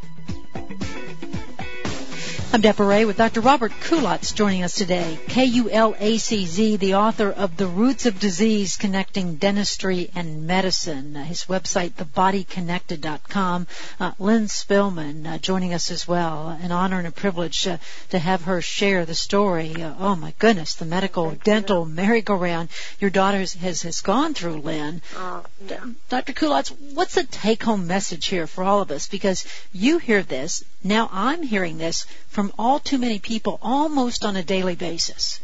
I'm 2.57 2.61
Deborah 2.61 2.87
Ray 2.87 3.05
with 3.05 3.17
Dr. 3.17 3.41
Robert 3.41 3.71
Kulacz 3.71 4.33
joining 4.33 4.63
us 4.63 4.73
today. 4.73 5.19
K-U-L-A-C-Z, 5.27 6.77
the 6.77 6.95
author 6.95 7.29
of 7.29 7.55
The 7.55 7.67
Roots 7.67 8.07
of 8.07 8.19
Disease 8.19 8.77
Connecting 8.77 9.35
Dentistry 9.35 10.09
and 10.15 10.47
Medicine. 10.47 11.15
Uh, 11.15 11.23
his 11.23 11.43
website, 11.43 11.91
thebodyconnected.com. 11.91 13.67
Uh, 13.99 14.11
Lynn 14.17 14.45
Spillman 14.45 15.27
uh, 15.27 15.37
joining 15.37 15.75
us 15.75 15.91
as 15.91 16.07
well. 16.07 16.49
An 16.49 16.71
honor 16.71 16.97
and 16.97 17.05
a 17.05 17.11
privilege 17.11 17.67
uh, 17.67 17.77
to 18.09 18.17
have 18.17 18.45
her 18.45 18.59
share 18.59 19.05
the 19.05 19.13
story. 19.13 19.75
Uh, 19.75 19.93
oh 19.99 20.15
my 20.15 20.33
goodness, 20.39 20.73
the 20.73 20.85
medical 20.85 21.29
dental 21.43 21.85
merry-go-round 21.85 22.69
your 22.99 23.11
daughter 23.11 23.37
has, 23.37 23.53
has, 23.53 23.83
has 23.83 24.01
gone 24.01 24.33
through, 24.33 24.61
Lynn. 24.61 25.03
Yeah. 25.13 25.85
Dr. 26.09 26.33
Kulacz, 26.33 26.69
what's 26.95 27.13
the 27.13 27.23
take-home 27.23 27.85
message 27.85 28.25
here 28.25 28.47
for 28.47 28.63
all 28.63 28.81
of 28.81 28.89
us? 28.89 29.05
Because 29.05 29.45
you 29.73 29.99
hear 29.99 30.23
this, 30.23 30.63
now 30.83 31.09
I'm 31.11 31.43
hearing 31.43 31.77
this 31.77 32.05
from 32.29 32.46
all 32.57 32.79
too 32.79 32.97
many 32.97 33.19
people 33.19 33.59
almost 33.61 34.25
on 34.25 34.35
a 34.35 34.43
daily 34.43 34.75
basis. 34.75 35.39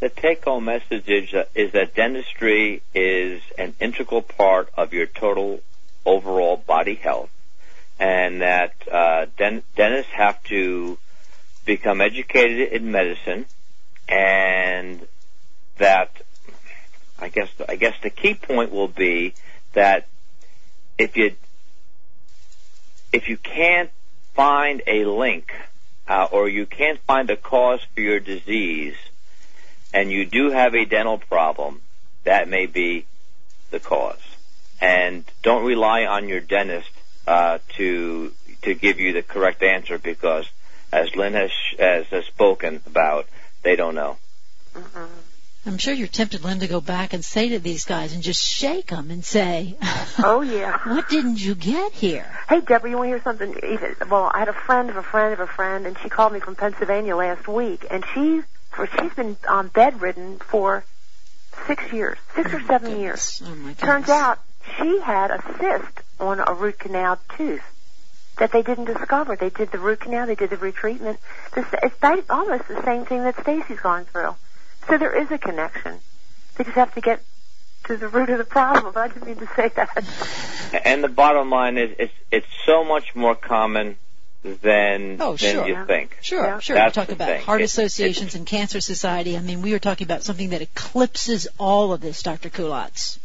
The 0.00 0.08
take-home 0.08 0.64
message 0.64 1.08
is, 1.08 1.34
is 1.54 1.72
that 1.72 1.94
dentistry 1.94 2.82
is 2.94 3.42
an 3.58 3.74
integral 3.80 4.22
part 4.22 4.70
of 4.76 4.94
your 4.94 5.06
total 5.06 5.60
overall 6.06 6.56
body 6.56 6.94
health, 6.94 7.30
and 7.98 8.40
that 8.40 8.74
uh, 8.90 9.26
den- 9.36 9.62
dentists 9.76 10.12
have 10.12 10.42
to 10.44 10.98
become 11.66 12.00
educated 12.00 12.72
in 12.72 12.90
medicine, 12.90 13.44
and 14.08 15.06
that 15.76 16.10
I 17.18 17.28
guess 17.28 17.48
I 17.68 17.76
guess 17.76 17.94
the 18.02 18.10
key 18.10 18.34
point 18.34 18.72
will 18.72 18.88
be 18.88 19.34
that 19.74 20.06
if 20.96 21.16
you 21.16 21.32
if 23.12 23.28
you 23.28 23.36
can't 23.36 23.90
find 24.34 24.82
a 24.86 25.04
link 25.04 25.52
uh, 26.10 26.26
or 26.32 26.48
you 26.48 26.66
can't 26.66 26.98
find 27.02 27.30
a 27.30 27.36
cause 27.36 27.80
for 27.94 28.00
your 28.00 28.18
disease 28.18 28.96
and 29.94 30.10
you 30.10 30.26
do 30.26 30.50
have 30.50 30.74
a 30.74 30.84
dental 30.84 31.18
problem, 31.18 31.80
that 32.24 32.48
may 32.48 32.66
be 32.66 33.06
the 33.70 33.78
cause. 33.78 34.18
And 34.80 35.24
don't 35.42 35.64
rely 35.64 36.06
on 36.06 36.28
your 36.28 36.40
dentist 36.40 36.90
uh, 37.26 37.58
to 37.76 38.32
to 38.62 38.74
give 38.74 38.98
you 38.98 39.12
the 39.12 39.22
correct 39.22 39.62
answer 39.62 39.98
because, 39.98 40.46
as 40.92 41.14
Lynn 41.14 41.34
has, 41.34 41.50
has, 41.78 42.24
spoken 42.26 42.80
about, 42.86 43.26
they 43.62 43.76
don't 43.76 43.94
know. 43.94 44.18
Mm-mm. 44.74 45.08
I'm 45.66 45.76
sure 45.76 45.92
you're 45.92 46.08
tempted, 46.08 46.42
Lynn, 46.42 46.60
to 46.60 46.66
go 46.66 46.80
back 46.80 47.12
and 47.12 47.22
say 47.22 47.50
to 47.50 47.58
these 47.58 47.84
guys 47.84 48.14
and 48.14 48.22
just 48.22 48.42
shake 48.42 48.86
them 48.88 49.10
and 49.10 49.22
say, 49.22 49.76
Oh 50.18 50.40
yeah. 50.40 50.78
what 50.88 51.08
didn't 51.08 51.38
you 51.38 51.54
get 51.54 51.92
here? 51.92 52.26
Hey 52.48 52.62
Deborah, 52.62 52.90
you 52.90 52.96
want 52.96 53.08
to 53.08 53.10
hear 53.10 53.22
something? 53.22 53.50
Even 53.70 53.94
well, 54.08 54.30
I 54.32 54.38
had 54.38 54.48
a 54.48 54.54
friend 54.54 54.88
of 54.88 54.96
a 54.96 55.02
friend 55.02 55.34
of 55.34 55.40
a 55.40 55.46
friend, 55.46 55.86
and 55.86 55.98
she 56.02 56.08
called 56.08 56.32
me 56.32 56.40
from 56.40 56.56
Pennsylvania 56.56 57.14
last 57.14 57.46
week, 57.46 57.86
and 57.90 58.04
she 58.14 58.42
for 58.70 58.86
she's 58.86 59.12
been 59.12 59.36
um, 59.46 59.68
bedridden 59.68 60.38
for 60.38 60.84
six 61.66 61.92
years, 61.92 62.16
six 62.34 62.52
or 62.54 62.62
seven 62.62 62.98
years. 62.98 63.42
Oh 63.44 63.50
my 63.50 63.72
goodness. 63.72 63.80
Turns 63.80 64.08
out 64.08 64.38
she 64.78 65.00
had 65.00 65.30
a 65.30 65.42
cyst 65.58 66.00
on 66.18 66.40
a 66.40 66.54
root 66.54 66.78
canal 66.78 67.18
tooth 67.36 67.62
that 68.38 68.50
they 68.52 68.62
didn't 68.62 68.86
discover. 68.86 69.36
They 69.36 69.50
did 69.50 69.70
the 69.72 69.78
root 69.78 70.00
canal, 70.00 70.26
they 70.26 70.36
did 70.36 70.48
the 70.48 70.56
retreatment. 70.56 71.18
This, 71.54 71.66
it's 71.82 72.30
almost 72.30 72.66
the 72.68 72.82
same 72.84 73.04
thing 73.04 73.24
that 73.24 73.38
Stacy's 73.42 73.80
gone 73.80 74.06
through. 74.06 74.34
So 74.90 74.98
there 74.98 75.22
is 75.22 75.30
a 75.30 75.38
connection. 75.38 75.98
They 76.56 76.64
just 76.64 76.76
have 76.76 76.92
to 76.94 77.00
get 77.00 77.22
to 77.84 77.96
the 77.96 78.08
root 78.08 78.28
of 78.28 78.38
the 78.38 78.44
problem. 78.44 78.92
I 78.96 79.08
didn't 79.08 79.24
mean 79.26 79.36
to 79.36 79.48
say 79.56 79.68
that. 79.76 80.04
And 80.84 81.02
the 81.02 81.08
bottom 81.08 81.48
line 81.50 81.78
is, 81.78 81.90
it's 81.98 82.12
it's 82.30 82.46
so 82.66 82.84
much 82.84 83.14
more 83.14 83.34
common 83.34 83.96
than 84.42 85.18
Oh, 85.20 85.36
than 85.36 85.54
sure. 85.54 85.68
you 85.68 85.84
think. 85.86 86.16
Sure, 86.22 86.44
Yeah. 86.44 86.58
sure. 86.60 86.74
That's 86.76 86.96
we 86.96 87.00
talk 87.02 87.08
the 87.08 87.14
about 87.14 87.28
thing. 87.28 87.42
heart 87.42 87.60
It- 87.60 87.64
associations 87.64 88.34
and 88.34 88.46
cancer 88.46 88.80
society. 88.80 89.36
I 89.36 89.40
mean, 89.40 89.62
we 89.62 89.72
were 89.72 89.78
talking 89.78 90.06
about 90.06 90.22
something 90.24 90.50
that 90.50 90.62
eclipses 90.62 91.46
all 91.58 91.92
of 91.92 92.00
this, 92.00 92.22
Dr. 92.22 92.50
Kulacz. 92.50 93.18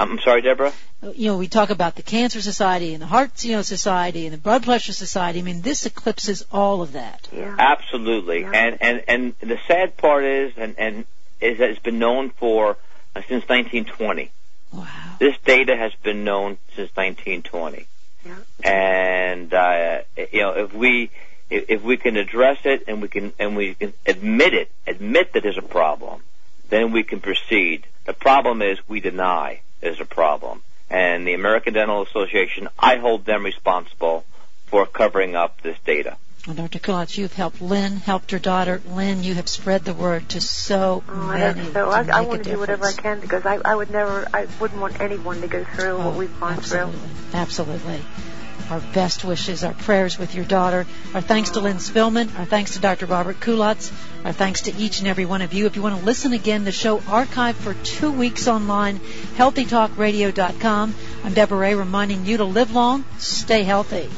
I'm 0.00 0.18
sorry, 0.20 0.42
Deborah. 0.42 0.72
You 1.02 1.26
know, 1.28 1.36
we 1.36 1.48
talk 1.48 1.70
about 1.70 1.94
the 1.94 2.02
Cancer 2.02 2.40
Society 2.40 2.92
and 2.94 3.02
the 3.02 3.06
Heart, 3.06 3.44
you 3.44 3.52
know, 3.52 3.62
Society 3.62 4.26
and 4.26 4.32
the 4.32 4.38
Blood 4.38 4.64
Pressure 4.64 4.92
Society. 4.92 5.40
I 5.40 5.42
mean, 5.42 5.60
this 5.62 5.86
eclipses 5.86 6.44
all 6.50 6.82
of 6.82 6.92
that. 6.92 7.28
Yeah. 7.32 7.54
Absolutely. 7.58 8.40
Yeah. 8.40 8.50
And 8.52 8.78
and 8.80 9.02
and 9.08 9.34
the 9.40 9.58
sad 9.66 9.96
part 9.96 10.24
is, 10.24 10.52
and 10.56 10.74
and 10.78 11.04
is 11.40 11.58
that 11.58 11.70
it's 11.70 11.80
been 11.80 11.98
known 11.98 12.30
for 12.30 12.76
uh, 13.14 13.20
since 13.28 13.46
1920. 13.48 14.30
Wow. 14.72 14.86
This 15.18 15.36
data 15.44 15.76
has 15.76 15.92
been 16.02 16.24
known 16.24 16.58
since 16.74 16.90
1920. 16.94 17.86
Yeah. 18.24 18.34
And 18.64 19.52
uh, 19.52 20.00
you 20.32 20.40
know, 20.40 20.52
if 20.52 20.74
we 20.74 21.10
if 21.50 21.66
if 21.68 21.82
we 21.82 21.98
can 21.98 22.16
address 22.16 22.58
it 22.64 22.84
and 22.88 23.02
we 23.02 23.08
can 23.08 23.32
and 23.38 23.54
we 23.54 23.74
can 23.74 23.92
admit 24.06 24.54
it, 24.54 24.70
admit 24.86 25.34
that 25.34 25.42
there's 25.42 25.58
a 25.58 25.62
problem, 25.62 26.22
then 26.70 26.92
we 26.92 27.02
can 27.02 27.20
proceed. 27.20 27.86
The 28.06 28.14
problem 28.14 28.62
is 28.62 28.78
we 28.88 29.00
deny 29.00 29.60
there's 29.80 30.00
a 30.00 30.04
problem. 30.04 30.62
And 30.88 31.26
the 31.26 31.34
American 31.34 31.74
Dental 31.74 32.02
Association, 32.02 32.68
I 32.78 32.96
hold 32.96 33.24
them 33.24 33.44
responsible 33.44 34.24
for 34.66 34.86
covering 34.86 35.34
up 35.34 35.60
this 35.62 35.76
data. 35.84 36.16
Well, 36.46 36.54
Dr. 36.54 36.78
Kulacz, 36.78 37.18
you've 37.18 37.32
helped 37.32 37.60
Lynn, 37.60 37.96
helped 37.96 38.30
her 38.30 38.38
daughter. 38.38 38.80
Lynn, 38.86 39.24
you 39.24 39.34
have 39.34 39.48
spread 39.48 39.84
the 39.84 39.94
word 39.94 40.28
to 40.28 40.40
so 40.40 41.02
Oh, 41.08 41.12
many. 41.12 41.60
that's 41.60 41.72
so 41.72 41.84
to 41.86 41.90
I, 41.90 42.18
I 42.18 42.20
want 42.20 42.40
a 42.42 42.44
to 42.44 42.50
do 42.50 42.58
whatever 42.60 42.86
I 42.86 42.92
can 42.92 43.18
because 43.18 43.44
I, 43.44 43.58
I 43.64 43.74
would 43.74 43.90
never, 43.90 44.28
I 44.32 44.46
wouldn't 44.60 44.80
want 44.80 45.00
anyone 45.00 45.40
to 45.40 45.48
go 45.48 45.64
through 45.64 45.98
what 45.98 46.06
Oh, 46.06 46.16
we've 46.18 46.38
gone 46.40 46.52
absolutely. 46.52 46.92
through. 47.00 47.40
Absolutely. 47.40 48.00
Our 48.70 48.80
best 48.80 49.24
wishes, 49.24 49.62
our 49.62 49.74
prayers 49.74 50.18
with 50.18 50.34
your 50.34 50.44
daughter. 50.44 50.86
Our 51.14 51.20
thanks 51.20 51.50
to 51.50 51.60
Lynn 51.60 51.76
Spillman. 51.76 52.36
Our 52.38 52.44
thanks 52.44 52.72
to 52.72 52.80
Dr. 52.80 53.06
Robert 53.06 53.38
Kulacz. 53.38 53.92
Our 54.24 54.32
thanks 54.32 54.62
to 54.62 54.74
each 54.76 54.98
and 54.98 55.06
every 55.06 55.24
one 55.24 55.42
of 55.42 55.54
you. 55.54 55.66
If 55.66 55.76
you 55.76 55.82
want 55.82 55.98
to 55.98 56.04
listen 56.04 56.32
again, 56.32 56.64
the 56.64 56.72
show 56.72 56.98
archived 56.98 57.54
for 57.54 57.74
two 57.74 58.10
weeks 58.10 58.48
online, 58.48 58.98
healthytalkradio.com. 59.36 60.94
I'm 61.24 61.34
Deborah 61.34 61.58
Ray 61.58 61.74
reminding 61.74 62.26
you 62.26 62.38
to 62.38 62.44
live 62.44 62.72
long, 62.72 63.04
stay 63.18 63.62
healthy. 63.62 64.08